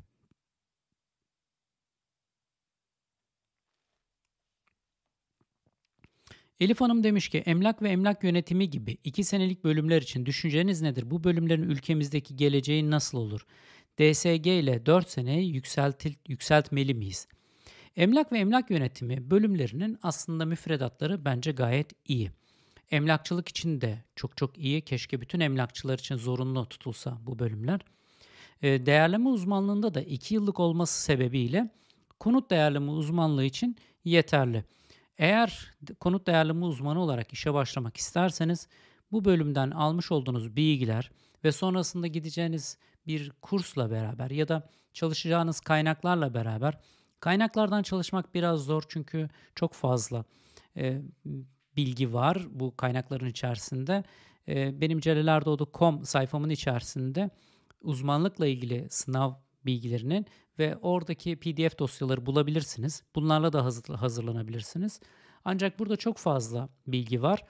[6.59, 11.11] Elif Hanım demiş ki emlak ve emlak yönetimi gibi 2 senelik bölümler için düşünceniz nedir?
[11.11, 13.45] Bu bölümlerin ülkemizdeki geleceği nasıl olur?
[13.99, 17.27] DSG ile 4 seneye yükseltil, yükseltmeli miyiz?
[17.95, 22.31] Emlak ve emlak yönetimi bölümlerinin aslında müfredatları bence gayet iyi.
[22.91, 24.81] Emlakçılık için de çok çok iyi.
[24.81, 27.81] Keşke bütün emlakçılar için zorunlu tutulsa bu bölümler.
[28.61, 31.69] E, değerleme uzmanlığında da 2 yıllık olması sebebiyle
[32.19, 34.63] konut değerleme uzmanlığı için yeterli.
[35.17, 38.67] Eğer konut değerleme uzmanı olarak işe başlamak isterseniz
[39.11, 41.11] bu bölümden almış olduğunuz bilgiler
[41.43, 46.77] ve sonrasında gideceğiniz bir kursla beraber ya da çalışacağınız kaynaklarla beraber
[47.19, 50.23] kaynaklardan çalışmak biraz zor çünkü çok fazla
[50.77, 51.01] e,
[51.77, 54.03] bilgi var bu kaynakların içerisinde.
[54.47, 57.29] E, benim celelerdoğdu.com sayfamın içerisinde
[57.81, 59.33] uzmanlıkla ilgili sınav
[59.65, 60.25] bilgilerinin
[60.59, 63.03] ve oradaki PDF dosyaları bulabilirsiniz.
[63.15, 63.65] Bunlarla da
[64.01, 64.99] hazırlanabilirsiniz.
[65.45, 67.43] Ancak burada çok fazla bilgi var.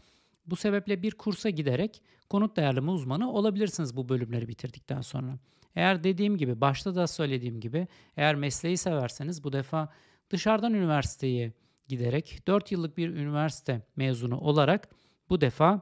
[0.46, 5.40] Bu sebeple bir kursa giderek konut değerleme uzmanı olabilirsiniz bu bölümleri bitirdikten sonra.
[5.76, 7.88] Eğer dediğim gibi, başta da söylediğim gibi,
[8.18, 9.90] eğer mesleği severseniz bu defa
[10.30, 11.54] dışarıdan üniversiteye
[11.88, 14.89] giderek 4 yıllık bir üniversite mezunu olarak
[15.30, 15.82] bu defa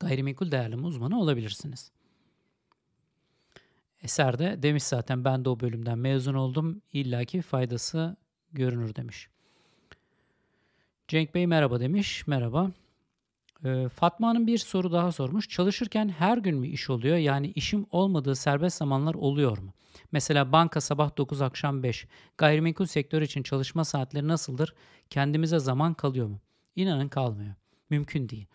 [0.00, 1.92] gayrimenkul değerleme uzmanı olabilirsiniz.
[4.02, 6.82] Eser de demiş zaten ben de o bölümden mezun oldum.
[6.92, 8.16] İllaki faydası
[8.52, 9.28] görünür demiş.
[11.08, 12.26] Cenk Bey merhaba demiş.
[12.26, 12.70] Merhaba.
[13.64, 15.48] Ee, Fatma Hanım bir soru daha sormuş.
[15.48, 17.16] Çalışırken her gün mü iş oluyor?
[17.16, 19.72] Yani işim olmadığı serbest zamanlar oluyor mu?
[20.12, 22.06] Mesela banka sabah 9 akşam 5.
[22.38, 24.74] Gayrimenkul sektör için çalışma saatleri nasıldır?
[25.10, 26.40] Kendimize zaman kalıyor mu?
[26.76, 27.54] İnanın kalmıyor.
[27.90, 28.46] Mümkün değil.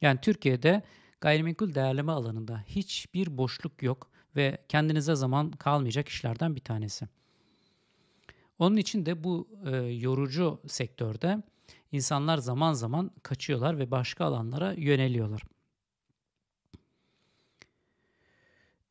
[0.00, 0.82] Yani Türkiye'de
[1.20, 7.08] gayrimenkul değerleme alanında hiçbir boşluk yok ve kendinize zaman kalmayacak işlerden bir tanesi.
[8.58, 11.42] Onun için de bu e, yorucu sektörde
[11.92, 15.42] insanlar zaman zaman kaçıyorlar ve başka alanlara yöneliyorlar.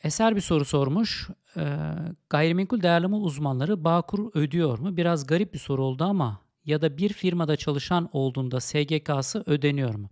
[0.04, 1.30] Eser bir soru sormuş.
[1.58, 1.94] E,
[2.30, 4.98] gayrimenkul değerleme uzmanları Bağkur ödüyor mu?
[4.98, 10.10] Biraz garip bir soru oldu ama ya da bir firmada çalışan olduğunda SGK'sı ödeniyor mu?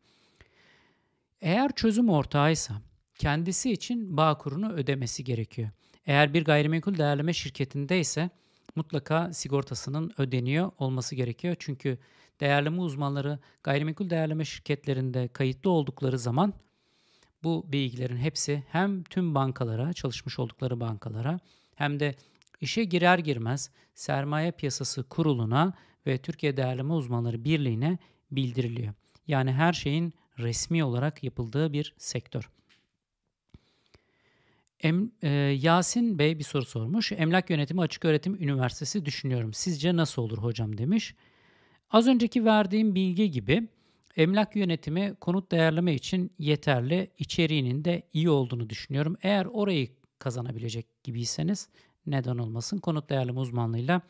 [1.42, 2.74] Eğer çözüm ortağıysa
[3.20, 5.70] kendisi için bağ kurunu ödemesi gerekiyor.
[6.06, 8.30] Eğer bir gayrimenkul değerleme şirketinde ise
[8.76, 11.56] mutlaka sigortasının ödeniyor olması gerekiyor.
[11.60, 11.98] Çünkü
[12.42, 16.54] değerleme uzmanları gayrimenkul değerleme şirketlerinde kayıtlı oldukları zaman
[17.44, 21.40] bu bilgilerin hepsi hem tüm bankalara, çalışmış oldukları bankalara
[21.76, 22.16] hem de
[22.62, 25.74] İşe girer girmez Sermaye Piyasası Kurulu'na
[26.08, 27.98] ve Türkiye Değerleme Uzmanları Birliği'ne
[28.32, 28.94] bildiriliyor.
[29.28, 32.50] Yani her şeyin resmi olarak yapıldığı bir sektör.
[34.80, 35.30] Em, e,
[35.62, 37.12] Yasin Bey bir soru sormuş.
[37.12, 39.54] Emlak Yönetimi Açık Öğretim Üniversitesi düşünüyorum.
[39.54, 41.16] Sizce nasıl olur hocam demiş.
[41.90, 43.68] Az önceki verdiğim bilgi gibi
[44.16, 49.18] emlak yönetimi konut değerleme için yeterli, içeriğinin de iyi olduğunu düşünüyorum.
[49.22, 51.70] Eğer orayı kazanabilecek gibiyseniz
[52.06, 54.02] neden olmasın konut değerleme uzmanlığıyla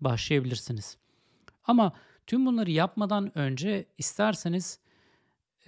[0.00, 0.96] başlayabilirsiniz.
[1.64, 1.92] Ama
[2.26, 4.78] tüm bunları yapmadan önce isterseniz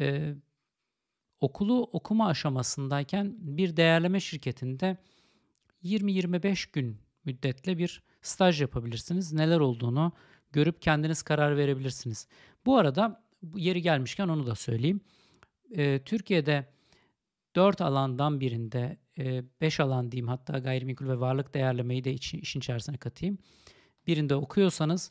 [0.01, 0.35] e,
[1.41, 4.97] okulu okuma aşamasındayken bir değerleme şirketinde
[5.85, 9.33] 20-25 gün müddetle bir staj yapabilirsiniz.
[9.33, 10.13] Neler olduğunu
[10.55, 12.29] görüp kendiniz karar verebilirsiniz.
[12.67, 13.23] Bu arada
[13.55, 15.01] yeri gelmişken onu da söyleyeyim.
[15.71, 16.67] E, Türkiye'de
[17.57, 18.97] 4 alandan birinde
[19.61, 23.39] 5 e, alan diyeyim hatta gayrimenkul ve varlık değerlemeyi de için, işin içerisine katayım.
[24.07, 25.11] Birinde okuyorsanız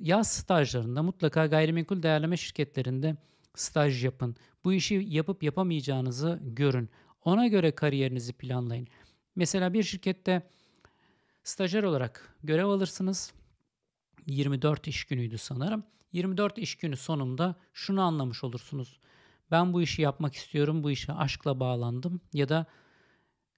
[0.00, 3.16] yaz stajlarında mutlaka gayrimenkul değerleme şirketlerinde
[3.54, 4.36] staj yapın.
[4.64, 6.90] Bu işi yapıp yapamayacağınızı görün.
[7.24, 8.88] Ona göre kariyerinizi planlayın.
[9.36, 10.42] Mesela bir şirkette
[11.44, 13.32] stajyer olarak görev alırsınız.
[14.28, 15.84] 24 iş günüydü sanırım.
[16.12, 19.00] 24 iş günü sonunda şunu anlamış olursunuz.
[19.50, 22.66] Ben bu işi yapmak istiyorum, bu işe aşkla bağlandım ya da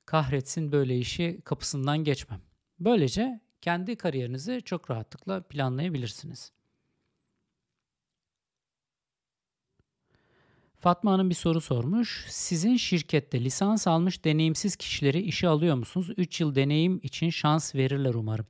[0.06, 2.40] kahretsin böyle işi kapısından geçmem.
[2.78, 6.52] Böylece kendi kariyerinizi çok rahatlıkla planlayabilirsiniz.
[10.80, 12.26] Fatma Hanım bir soru sormuş.
[12.28, 16.10] Sizin şirkette lisans almış deneyimsiz kişileri işe alıyor musunuz?
[16.16, 18.46] 3 yıl deneyim için şans verirler umarım.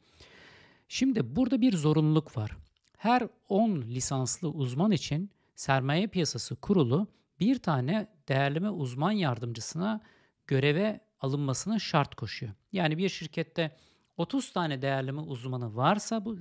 [0.92, 2.57] Şimdi burada bir zorunluluk var.
[2.96, 7.07] Her 10 lisanslı uzman için Sermaye Piyasası Kurulu
[7.40, 10.00] bir tane değerleme uzman yardımcısına
[10.46, 12.53] göreve alınmasını şart koşuyor.
[12.72, 13.76] Yani bir şirkette
[14.16, 16.38] 30 tane değerleme uzmanı varsa bu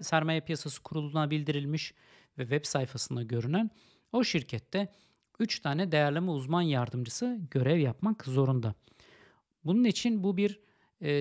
[0.00, 1.94] sermaye piyasası kuruluna bildirilmiş
[2.38, 3.70] ve web sayfasında görünen
[4.12, 4.92] o şirkette
[5.38, 8.74] 3 tane değerleme uzman yardımcısı görev yapmak zorunda.
[9.64, 10.60] Bunun için bu bir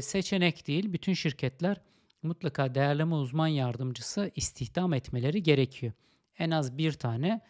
[0.01, 0.93] seçenek değil.
[0.93, 1.81] Bütün şirketler
[2.23, 5.93] mutlaka değerleme uzman yardımcısı istihdam etmeleri gerekiyor.
[6.39, 7.41] En az bir tane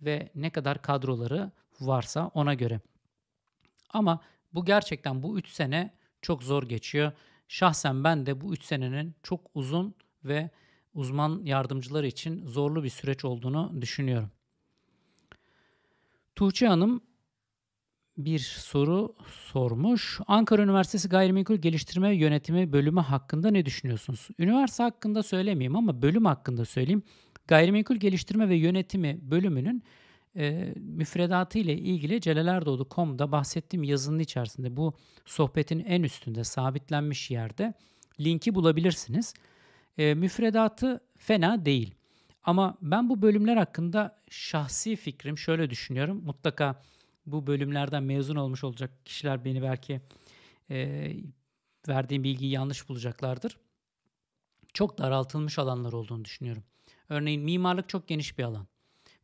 [0.00, 2.80] ve ne kadar kadroları varsa ona göre.
[3.90, 4.20] Ama
[4.54, 7.12] bu gerçekten bu 3 sene çok zor geçiyor.
[7.48, 9.94] Şahsen ben de bu 3 senenin çok uzun
[10.24, 10.50] ve
[10.94, 14.30] uzman yardımcılar için zorlu bir süreç olduğunu düşünüyorum.
[16.34, 17.02] Tuğçe Hanım
[18.24, 20.20] bir soru sormuş.
[20.26, 24.28] Ankara Üniversitesi Gayrimenkul Geliştirme Yönetimi bölümü hakkında ne düşünüyorsunuz?
[24.38, 27.02] Üniversite hakkında söylemeyeyim ama bölüm hakkında söyleyeyim.
[27.48, 29.82] Gayrimenkul Geliştirme ve Yönetimi bölümünün
[30.36, 34.94] e, müfredatı ile ilgili celelerdoğdu.com'da bahsettiğim yazının içerisinde bu
[35.26, 37.74] sohbetin en üstünde sabitlenmiş yerde
[38.20, 39.34] linki bulabilirsiniz.
[39.98, 41.94] E, müfredatı fena değil.
[42.44, 46.22] Ama ben bu bölümler hakkında şahsi fikrim şöyle düşünüyorum.
[46.24, 46.82] Mutlaka
[47.26, 50.00] bu bölümlerden mezun olmuş olacak kişiler beni belki
[50.70, 51.10] e,
[51.88, 53.58] verdiğim bilgiyi yanlış bulacaklardır.
[54.72, 56.64] Çok daraltılmış alanlar olduğunu düşünüyorum.
[57.08, 58.66] Örneğin mimarlık çok geniş bir alan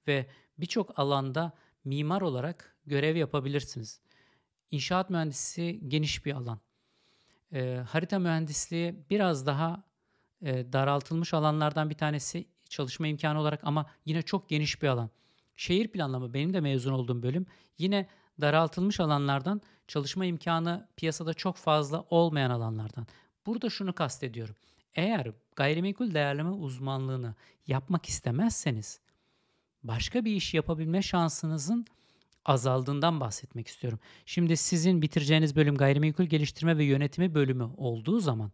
[0.07, 0.27] ve
[0.59, 1.53] birçok alanda
[1.85, 4.01] mimar olarak görev yapabilirsiniz.
[4.71, 6.61] İnşaat mühendisi geniş bir alan.
[7.53, 9.85] E, harita mühendisliği biraz daha
[10.43, 15.11] e, daraltılmış alanlardan bir tanesi çalışma imkanı olarak ama yine çok geniş bir alan.
[15.57, 17.47] Şehir planlama benim de mezun olduğum bölüm
[17.79, 18.07] yine
[18.41, 23.07] daraltılmış alanlardan çalışma imkanı piyasada çok fazla olmayan alanlardan.
[23.47, 24.55] Burada şunu kastediyorum.
[24.95, 27.35] Eğer gayrimenkul değerleme uzmanlığını
[27.67, 29.01] yapmak istemezseniz
[29.83, 31.87] başka bir iş yapabilme şansınızın
[32.45, 34.01] azaldığından bahsetmek istiyorum.
[34.27, 38.53] Şimdi sizin bitireceğiniz bölüm gayrimenkul geliştirme ve yönetimi bölümü olduğu zaman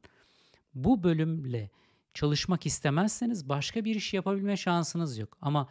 [0.74, 1.70] bu bölümle
[2.14, 5.36] çalışmak istemezseniz başka bir iş yapabilme şansınız yok.
[5.40, 5.68] Ama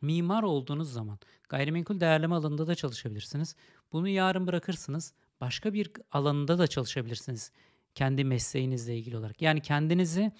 [0.00, 3.56] mimar olduğunuz zaman gayrimenkul değerleme alanında da çalışabilirsiniz.
[3.92, 5.14] Bunu yarın bırakırsınız.
[5.40, 7.52] Başka bir alanında da çalışabilirsiniz.
[7.94, 9.42] Kendi mesleğinizle ilgili olarak.
[9.42, 10.32] Yani kendinizi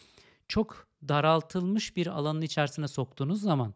[0.49, 3.75] çok daraltılmış bir alanın içerisine soktuğunuz zaman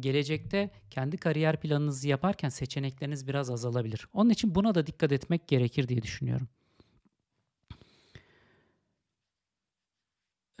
[0.00, 4.08] gelecekte kendi kariyer planınızı yaparken seçenekleriniz biraz azalabilir.
[4.12, 6.48] Onun için buna da dikkat etmek gerekir diye düşünüyorum.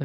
[0.00, 0.04] Ee,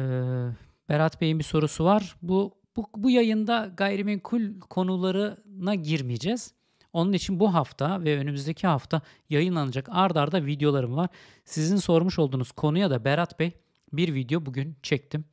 [0.88, 2.16] Berat Bey'in bir sorusu var.
[2.22, 6.54] Bu, bu bu yayında gayrimenkul konularına girmeyeceğiz.
[6.92, 11.08] Onun için bu hafta ve önümüzdeki hafta yayınlanacak ard arda videolarım var.
[11.44, 13.52] Sizin sormuş olduğunuz konuya da Berat Bey
[13.92, 15.24] bir video bugün çektim.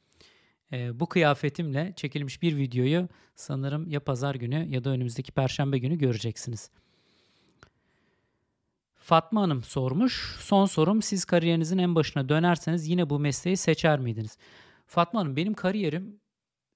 [0.74, 5.98] Ee, bu kıyafetimle çekilmiş bir videoyu sanırım ya pazar günü ya da önümüzdeki perşembe günü
[5.98, 6.70] göreceksiniz.
[8.96, 10.38] Fatma Hanım sormuş.
[10.40, 14.38] Son sorum siz kariyerinizin en başına dönerseniz yine bu mesleği seçer miydiniz?
[14.88, 16.20] Fatma Hanım benim kariyerim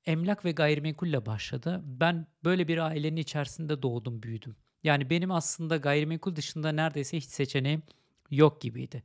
[0.06, 1.82] emlak ve gayrimenkulle başladı.
[1.84, 4.56] Ben böyle bir ailenin içerisinde doğdum, büyüdüm.
[4.84, 7.84] Yani benim aslında gayrimenkul dışında neredeyse hiç seçeneğim
[8.32, 9.04] yok gibiydi.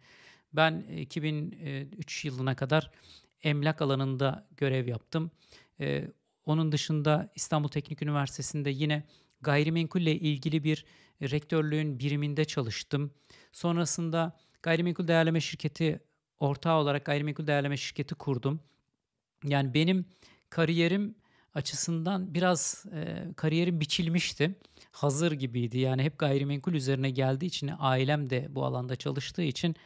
[0.53, 2.91] Ben 2003 yılına kadar
[3.43, 5.31] emlak alanında görev yaptım.
[5.81, 6.11] Ee,
[6.45, 9.03] onun dışında İstanbul Teknik Üniversitesi'nde yine
[9.41, 10.85] gayrimenkulle ilgili bir
[11.23, 13.15] rektörlüğün biriminde çalıştım.
[13.53, 16.01] Sonrasında gayrimenkul değerleme şirketi
[16.39, 18.61] ortağı olarak gayrimenkul değerleme şirketi kurdum.
[19.45, 20.07] Yani benim
[20.51, 21.15] kariyerim
[21.55, 24.55] açısından biraz e, kariyerim biçilmişti.
[24.93, 25.79] Hazır gibiydi.
[25.79, 29.77] Yani hep gayrimenkul üzerine geldiği için ailem de bu alanda çalıştığı için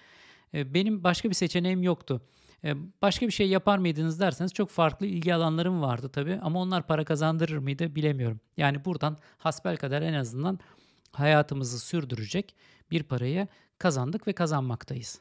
[0.54, 2.22] e, benim başka bir seçeneğim yoktu.
[2.64, 6.86] E, başka bir şey yapar mıydınız derseniz çok farklı ilgi alanlarım vardı tabii ama onlar
[6.86, 8.40] para kazandırır mıydı bilemiyorum.
[8.56, 10.58] Yani buradan hasbel kadar en azından
[11.12, 12.54] hayatımızı sürdürecek
[12.90, 13.48] bir parayı
[13.78, 15.20] kazandık ve kazanmaktayız.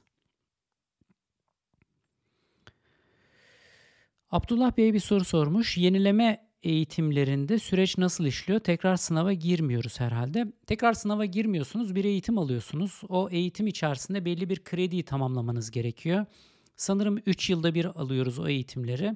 [4.32, 5.78] Abdullah Bey bir soru sormuş.
[5.78, 8.60] Yenileme eğitimlerinde süreç nasıl işliyor?
[8.60, 10.46] Tekrar sınava girmiyoruz herhalde.
[10.68, 13.02] Tekrar sınava girmiyorsunuz, bir eğitim alıyorsunuz.
[13.10, 16.26] O eğitim içerisinde belli bir krediyi tamamlamanız gerekiyor.
[16.76, 19.16] Sanırım 3 yılda bir alıyoruz o eğitimleri.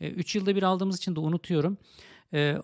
[0.00, 1.78] 3 yılda bir aldığımız için de unutuyorum.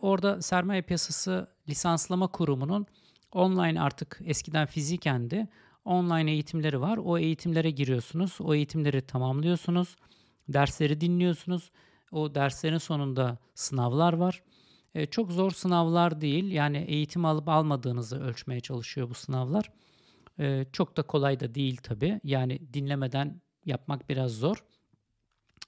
[0.01, 2.87] Orada sermaye piyasası lisanslama kurumunun
[3.33, 5.49] online artık eskiden fizikendi.
[5.85, 6.99] Online eğitimleri var.
[7.05, 8.39] O eğitimlere giriyorsunuz.
[8.41, 9.97] O eğitimleri tamamlıyorsunuz.
[10.49, 11.71] Dersleri dinliyorsunuz
[12.13, 14.43] o derslerin sonunda sınavlar var.
[14.95, 16.53] E, çok zor sınavlar değil.
[16.53, 19.71] Yani eğitim alıp almadığınızı ölçmeye çalışıyor bu sınavlar.
[20.39, 22.21] E, çok da kolay da değil tabii.
[22.25, 24.65] Yani dinlemeden yapmak biraz zor.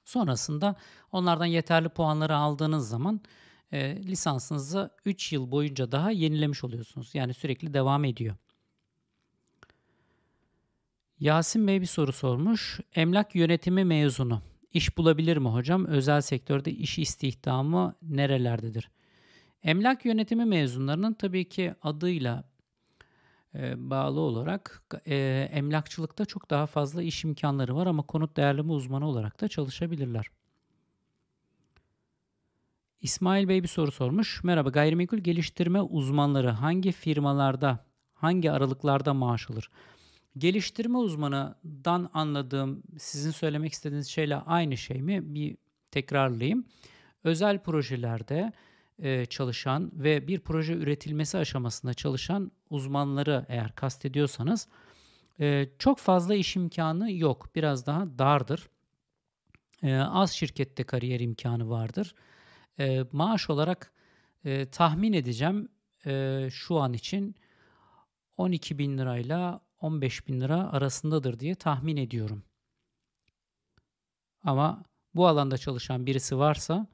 [0.05, 0.77] Sonrasında
[1.13, 3.21] onlardan yeterli puanları aldığınız zaman
[3.73, 7.15] e, lisansınızı 3 yıl boyunca daha yenilemiş oluyorsunuz.
[7.15, 8.37] Yani sürekli devam ediyor.
[11.21, 12.81] Yasin Bey bir soru sormuş.
[12.95, 14.43] Emlak yönetimi mezunu.
[14.73, 15.87] İş bulabilir mi hocam?
[15.87, 18.91] Özel sektörde iş istihdamı nerelerdedir?
[19.63, 22.45] Emlak yönetimi mezunlarının tabii ki adıyla
[23.55, 29.09] e, bağlı olarak e, emlakçılıkta çok daha fazla iş imkanları var ama konut değerleme uzmanı
[29.09, 30.27] olarak da çalışabilirler.
[33.01, 34.45] İsmail Bey bir soru sormuş.
[34.45, 39.71] Merhaba gayrimenkul geliştirme uzmanları hangi firmalarda, hangi aralıklarda maaş alır?
[40.39, 45.35] Geliştirme uzmanından anladığım sizin söylemek istediğiniz şeyle aynı şey mi?
[45.35, 45.57] Bir
[45.91, 46.65] tekrarlayayım.
[47.25, 48.53] Özel projelerde
[48.99, 54.69] e, çalışan ve bir proje üretilmesi aşamasında çalışan uzmanları eğer kastediyorsanız
[55.41, 57.49] e, çok fazla iş imkanı yok.
[57.55, 58.69] Biraz daha dardır.
[59.83, 62.15] E, az şirkette kariyer imkanı vardır.
[62.79, 63.93] E, maaş olarak
[64.45, 65.69] e, tahmin edeceğim
[66.07, 67.35] e, şu an için
[68.37, 72.43] 12 bin lirayla 15 bin lira arasındadır diye tahmin ediyorum.
[74.45, 76.87] Ama bu alanda çalışan birisi varsa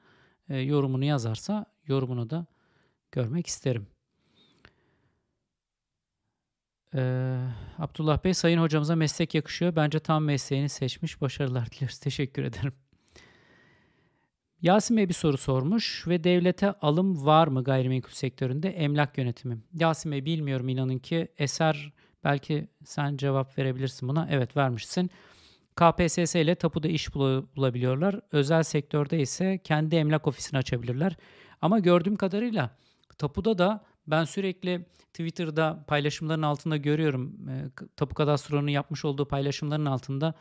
[0.49, 2.45] e, yorumunu yazarsa yorumunu da
[3.11, 3.87] görmek isterim.
[6.95, 7.37] Ee,
[7.77, 9.75] Abdullah Bey, Sayın Hocamıza meslek yakışıyor.
[9.75, 11.21] Bence tam mesleğini seçmiş.
[11.21, 11.99] Başarılar dileriz.
[11.99, 12.73] Teşekkür ederim.
[14.61, 19.57] Yasin Bey bir soru sormuş ve devlete alım var mı gayrimenkul sektöründe emlak yönetimi?
[19.73, 21.93] Yasin Bey bilmiyorum inanın ki eser
[22.27, 24.27] Belki sen cevap verebilirsin buna.
[24.31, 25.11] Evet vermişsin.
[25.75, 28.19] KPSS ile tapuda iş bulabiliyorlar.
[28.31, 31.15] Özel sektörde ise kendi emlak ofisini açabilirler.
[31.61, 32.77] Ama gördüğüm kadarıyla
[33.17, 37.49] tapuda da ben sürekli Twitter'da paylaşımların altında görüyorum.
[37.49, 37.55] E,
[37.95, 40.33] tapu kadastronun yapmış olduğu paylaşımların altında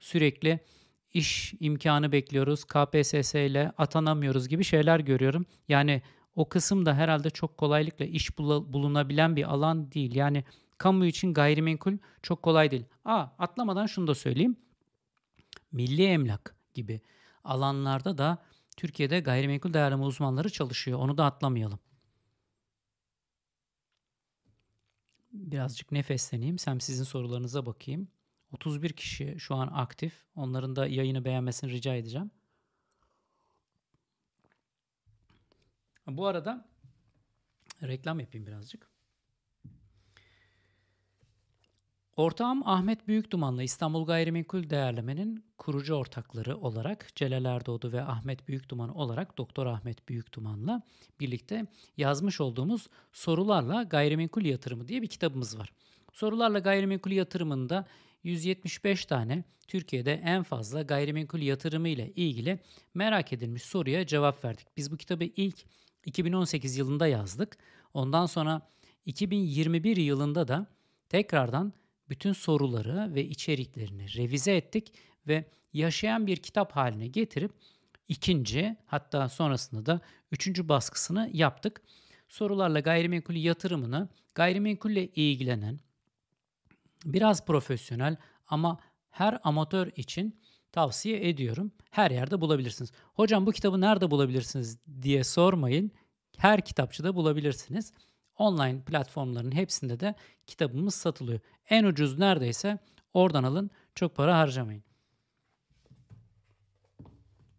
[0.00, 0.60] sürekli
[1.12, 2.64] iş imkanı bekliyoruz.
[2.64, 5.46] KPSS ile atanamıyoruz gibi şeyler görüyorum.
[5.68, 6.02] Yani
[6.36, 10.14] o kısım da herhalde çok kolaylıkla iş bulunabilen bir alan değil.
[10.14, 10.44] Yani
[10.78, 12.84] kamu için gayrimenkul çok kolay değil.
[13.04, 14.56] Aa atlamadan şunu da söyleyeyim.
[15.72, 17.00] Milli emlak gibi
[17.44, 18.38] alanlarda da
[18.76, 20.98] Türkiye'de gayrimenkul değerleme uzmanları çalışıyor.
[20.98, 21.78] Onu da atlamayalım.
[25.32, 26.58] Birazcık nefesleneyim.
[26.58, 28.08] Sen sizin sorularınıza bakayım.
[28.52, 30.24] 31 kişi şu an aktif.
[30.34, 32.30] Onların da yayını beğenmesini rica edeceğim.
[36.06, 36.68] Bu arada
[37.82, 38.95] reklam yapayım birazcık.
[42.16, 49.38] Ortağım Ahmet Büyükduman'la İstanbul Gayrimenkul Değerleme'nin kurucu ortakları olarak Celal Erdoğdu ve Ahmet Büyükduman olarak
[49.38, 50.82] Doktor Ahmet Büyükduman'la
[51.20, 55.72] birlikte yazmış olduğumuz Sorularla Gayrimenkul Yatırımı diye bir kitabımız var.
[56.12, 57.86] Sorularla Gayrimenkul Yatırımı'nda
[58.24, 62.58] 175 tane Türkiye'de en fazla gayrimenkul yatırımı ile ilgili
[62.94, 64.66] merak edilmiş soruya cevap verdik.
[64.76, 65.64] Biz bu kitabı ilk
[66.06, 67.56] 2018 yılında yazdık.
[67.94, 68.60] Ondan sonra
[69.06, 70.66] 2021 yılında da
[71.08, 71.72] tekrardan
[72.08, 74.92] bütün soruları ve içeriklerini revize ettik
[75.26, 77.52] ve yaşayan bir kitap haline getirip
[78.08, 80.00] ikinci hatta sonrasında da
[80.32, 81.82] üçüncü baskısını yaptık.
[82.28, 85.80] Sorularla gayrimenkul yatırımını gayrimenkulle ilgilenen
[87.04, 88.78] biraz profesyonel ama
[89.10, 90.40] her amatör için
[90.72, 91.72] tavsiye ediyorum.
[91.90, 92.92] Her yerde bulabilirsiniz.
[93.14, 95.90] Hocam bu kitabı nerede bulabilirsiniz diye sormayın.
[96.36, 97.92] Her kitapçıda bulabilirsiniz.
[98.36, 100.14] Online platformların hepsinde de
[100.46, 101.40] kitabımız satılıyor.
[101.70, 102.78] En ucuz neredeyse
[103.14, 103.70] oradan alın.
[103.94, 104.84] Çok para harcamayın.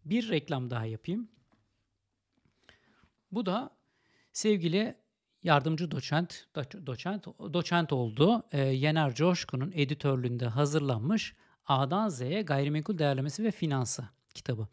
[0.05, 1.29] Bir reklam daha yapayım.
[3.31, 3.77] Bu da
[4.33, 4.95] sevgili
[5.43, 6.45] yardımcı doçent,
[6.85, 8.43] doçent, doçent oldu.
[8.51, 14.67] E, Yener Coşkun'un editörlüğünde hazırlanmış A'dan Z'ye gayrimenkul değerlemesi ve finansı kitabı.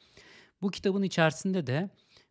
[0.63, 1.91] Bu kitabın içerisinde de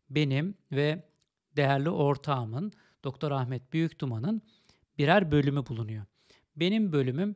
[0.10, 1.10] benim ve
[1.56, 2.74] değerli ortağımın
[3.04, 4.42] Doktor Ahmet Büyükduman'ın
[4.98, 6.06] birer bölümü bulunuyor.
[6.56, 7.36] Benim bölümüm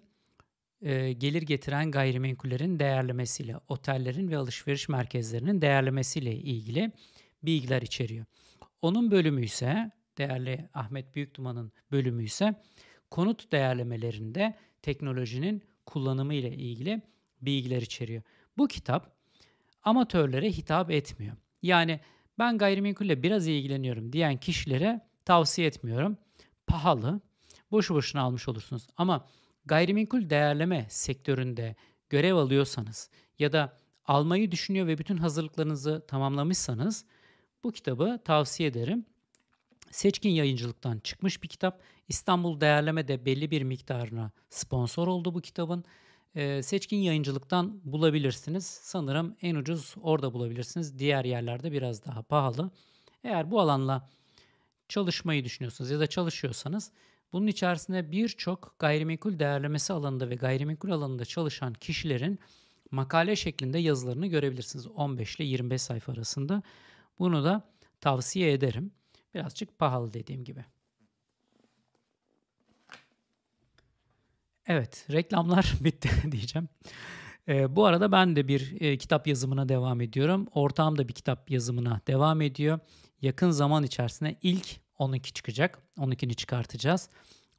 [0.82, 6.91] e, gelir getiren gayrimenkullerin değerlemesiyle, otellerin ve alışveriş merkezlerinin değerlemesiyle ilgili
[7.43, 8.26] bilgiler içeriyor.
[8.82, 12.55] Onun bölümü ise, değerli Ahmet Büyükduman'ın bölümü ise
[13.11, 17.01] konut değerlemelerinde teknolojinin kullanımı ile ilgili
[17.41, 18.24] bilgiler içeriyor.
[18.57, 19.18] Bu kitap
[19.84, 21.36] amatörlere hitap etmiyor.
[21.61, 21.99] Yani
[22.39, 26.17] ben gayrimenkulle biraz ilgileniyorum diyen kişilere tavsiye etmiyorum.
[26.67, 27.21] Pahalı,
[27.71, 28.88] boşu boşuna almış olursunuz.
[28.97, 29.25] Ama
[29.65, 31.75] gayrimenkul değerleme sektöründe
[32.09, 33.09] görev alıyorsanız
[33.39, 37.05] ya da almayı düşünüyor ve bütün hazırlıklarınızı tamamlamışsanız
[37.63, 39.05] bu kitabı tavsiye ederim.
[39.91, 41.82] Seçkin yayıncılıktan çıkmış bir kitap.
[42.07, 45.84] İstanbul Değerleme de belli bir miktarına sponsor oldu bu kitabın.
[46.36, 48.65] Ee, seçkin yayıncılıktan bulabilirsiniz.
[48.65, 50.99] Sanırım en ucuz orada bulabilirsiniz.
[50.99, 52.71] Diğer yerlerde biraz daha pahalı.
[53.23, 54.09] Eğer bu alanla
[54.89, 56.91] çalışmayı düşünüyorsanız ya da çalışıyorsanız
[57.33, 62.39] bunun içerisinde birçok gayrimenkul değerlemesi alanında ve gayrimenkul alanında çalışan kişilerin
[62.91, 64.88] makale şeklinde yazılarını görebilirsiniz.
[64.88, 66.63] 15 ile 25 sayfa arasında.
[67.19, 67.63] Bunu da
[68.01, 68.91] tavsiye ederim.
[69.33, 70.65] Birazcık pahalı dediğim gibi.
[74.67, 76.69] Evet, reklamlar bitti diyeceğim.
[77.47, 80.47] E, bu arada ben de bir e, kitap yazımına devam ediyorum.
[80.53, 82.79] Ortağım da bir kitap yazımına devam ediyor.
[83.22, 85.80] Yakın zaman içerisinde ilk 12 çıkacak.
[85.97, 87.09] 12'ni çıkartacağız.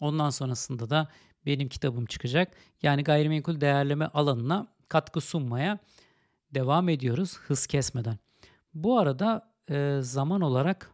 [0.00, 1.08] Ondan sonrasında da
[1.46, 2.52] benim kitabım çıkacak.
[2.82, 5.78] Yani gayrimenkul değerleme alanına katkı sunmaya
[6.54, 8.18] devam ediyoruz hız kesmeden.
[8.74, 10.90] Bu arada e, zaman olarak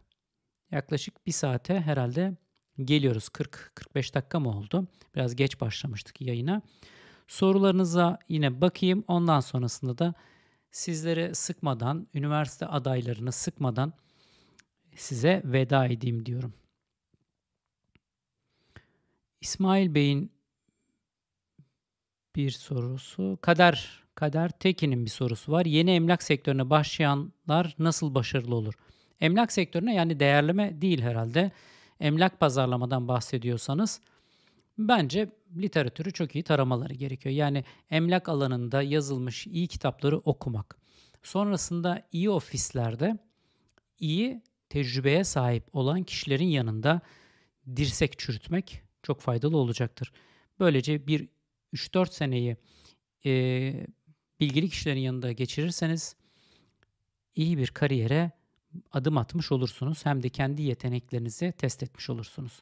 [0.71, 2.37] yaklaşık bir saate herhalde
[2.77, 3.27] geliyoruz.
[3.27, 4.87] 40-45 dakika mı oldu?
[5.15, 6.61] Biraz geç başlamıştık yayına.
[7.27, 9.03] Sorularınıza yine bakayım.
[9.07, 10.13] Ondan sonrasında da
[10.71, 13.93] sizlere sıkmadan, üniversite adaylarını sıkmadan
[14.95, 16.53] size veda edeyim diyorum.
[19.41, 20.31] İsmail Bey'in
[22.35, 23.37] bir sorusu.
[23.41, 25.65] Kader Kader Tekin'in bir sorusu var.
[25.65, 28.73] Yeni emlak sektörüne başlayanlar nasıl başarılı olur?
[29.21, 31.51] Emlak sektörüne yani değerleme değil herhalde.
[31.99, 34.01] Emlak pazarlamadan bahsediyorsanız
[34.77, 37.35] bence literatürü çok iyi taramaları gerekiyor.
[37.35, 40.77] Yani emlak alanında yazılmış iyi kitapları okumak.
[41.23, 43.17] Sonrasında iyi ofislerde
[43.99, 47.01] iyi tecrübeye sahip olan kişilerin yanında
[47.75, 50.11] dirsek çürütmek çok faydalı olacaktır.
[50.59, 51.27] Böylece bir
[51.73, 52.57] 3-4 seneyi
[53.25, 53.31] e,
[54.39, 56.15] bilgili kişilerin yanında geçirirseniz
[57.35, 58.31] iyi bir kariyere
[58.91, 60.05] adım atmış olursunuz.
[60.05, 62.61] Hem de kendi yeteneklerinizi test etmiş olursunuz.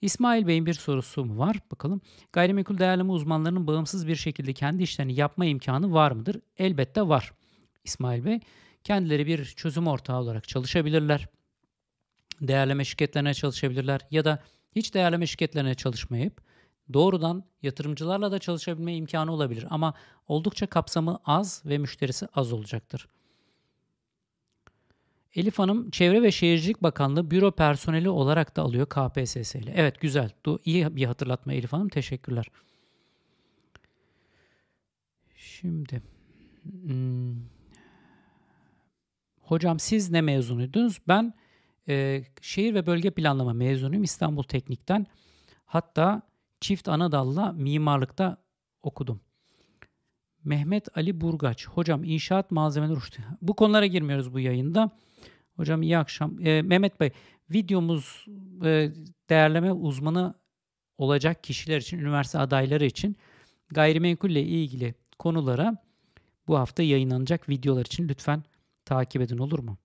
[0.00, 1.60] İsmail Bey'in bir sorusu mu var?
[1.70, 2.00] Bakalım.
[2.32, 6.40] Gayrimenkul değerleme uzmanlarının bağımsız bir şekilde kendi işlerini yapma imkanı var mıdır?
[6.58, 7.32] Elbette var.
[7.84, 8.40] İsmail Bey
[8.88, 11.28] kendileri bir çözüm ortağı olarak çalışabilirler.
[12.40, 14.42] Değerleme şirketlerine çalışabilirler ya da
[14.76, 16.40] hiç değerleme şirketlerine çalışmayıp
[16.92, 19.94] doğrudan yatırımcılarla da çalışabilme imkanı olabilir ama
[20.28, 23.08] oldukça kapsamı az ve müşterisi az olacaktır.
[25.34, 29.72] Elif Hanım Çevre ve Şehircilik Bakanlığı büro personeli olarak da alıyor KPSS ile.
[29.76, 30.30] Evet güzel.
[30.46, 31.88] Du iyi bir hatırlatma Elif Hanım.
[31.88, 32.46] Teşekkürler.
[35.36, 36.02] Şimdi
[36.64, 37.57] hmm,
[39.48, 40.98] hocam siz ne mezunuydunuz?
[41.08, 41.34] Ben
[41.88, 45.06] e, şehir ve bölge planlama mezunuyum İstanbul Teknik'ten.
[45.64, 46.22] Hatta
[46.60, 48.36] çift ana mimarlıkta
[48.82, 49.20] okudum.
[50.44, 51.68] Mehmet Ali Burgaç.
[51.68, 53.22] Hocam inşaat malzemeleri uçtu.
[53.42, 54.90] Bu konulara girmiyoruz bu yayında.
[55.56, 56.46] Hocam iyi akşam.
[56.46, 57.10] E, Mehmet Bey,
[57.50, 58.26] videomuz
[58.64, 58.90] e,
[59.30, 60.34] değerleme uzmanı
[60.98, 63.16] olacak kişiler için, üniversite adayları için
[63.68, 65.76] gayrimenkulle ilgili konulara
[66.48, 68.42] bu hafta yayınlanacak videolar için lütfen
[68.88, 69.78] takip edin olur mu?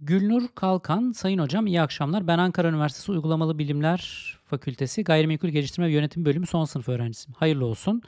[0.00, 2.26] Gülnur Kalkan, Sayın Hocam iyi akşamlar.
[2.26, 7.34] Ben Ankara Üniversitesi Uygulamalı Bilimler Fakültesi Gayrimenkul Geliştirme ve Yönetim Bölümü son sınıf öğrencisiyim.
[7.38, 8.02] Hayırlı olsun.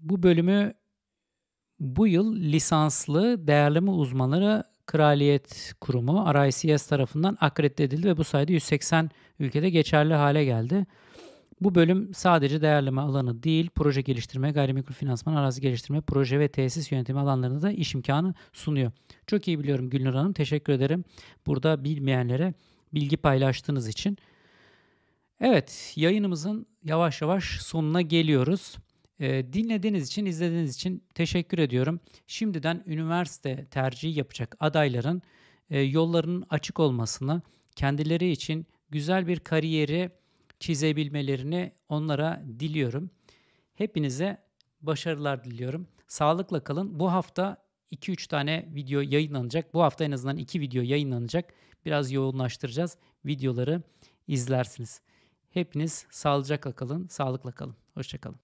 [0.00, 0.74] Bu bölümü
[1.80, 9.10] bu yıl lisanslı değerleme uzmanları Kraliyet Kurumu RICS tarafından akredite edildi ve bu sayede 180
[9.38, 10.86] ülkede geçerli hale geldi.
[11.60, 16.92] Bu bölüm sadece değerleme alanı değil, proje geliştirme, gayrimenkul finansman, arazi geliştirme, proje ve tesis
[16.92, 18.92] yönetimi alanlarında da iş imkanı sunuyor.
[19.26, 20.32] Çok iyi biliyorum Gülnur Hanım.
[20.32, 21.04] Teşekkür ederim.
[21.46, 22.54] Burada bilmeyenlere
[22.94, 24.18] bilgi paylaştığınız için.
[25.40, 28.76] Evet, yayınımızın yavaş yavaş sonuna geliyoruz.
[29.20, 32.00] Ee, dinlediğiniz için, izlediğiniz için teşekkür ediyorum.
[32.26, 35.22] Şimdiden üniversite tercihi yapacak adayların
[35.70, 37.42] e, yollarının açık olmasını,
[37.76, 40.10] kendileri için güzel bir kariyeri
[40.60, 43.10] çizebilmelerini onlara diliyorum.
[43.74, 44.38] Hepinize
[44.80, 45.88] başarılar diliyorum.
[46.06, 47.00] Sağlıkla kalın.
[47.00, 47.56] Bu hafta
[47.92, 49.74] 2-3 tane video yayınlanacak.
[49.74, 51.54] Bu hafta en azından 2 video yayınlanacak.
[51.84, 52.96] Biraz yoğunlaştıracağız.
[53.24, 53.82] Videoları
[54.26, 55.00] izlersiniz.
[55.50, 57.76] Hepiniz sağlıcakla kalın, sağlıkla kalın.
[57.94, 58.34] Hoşçakalın.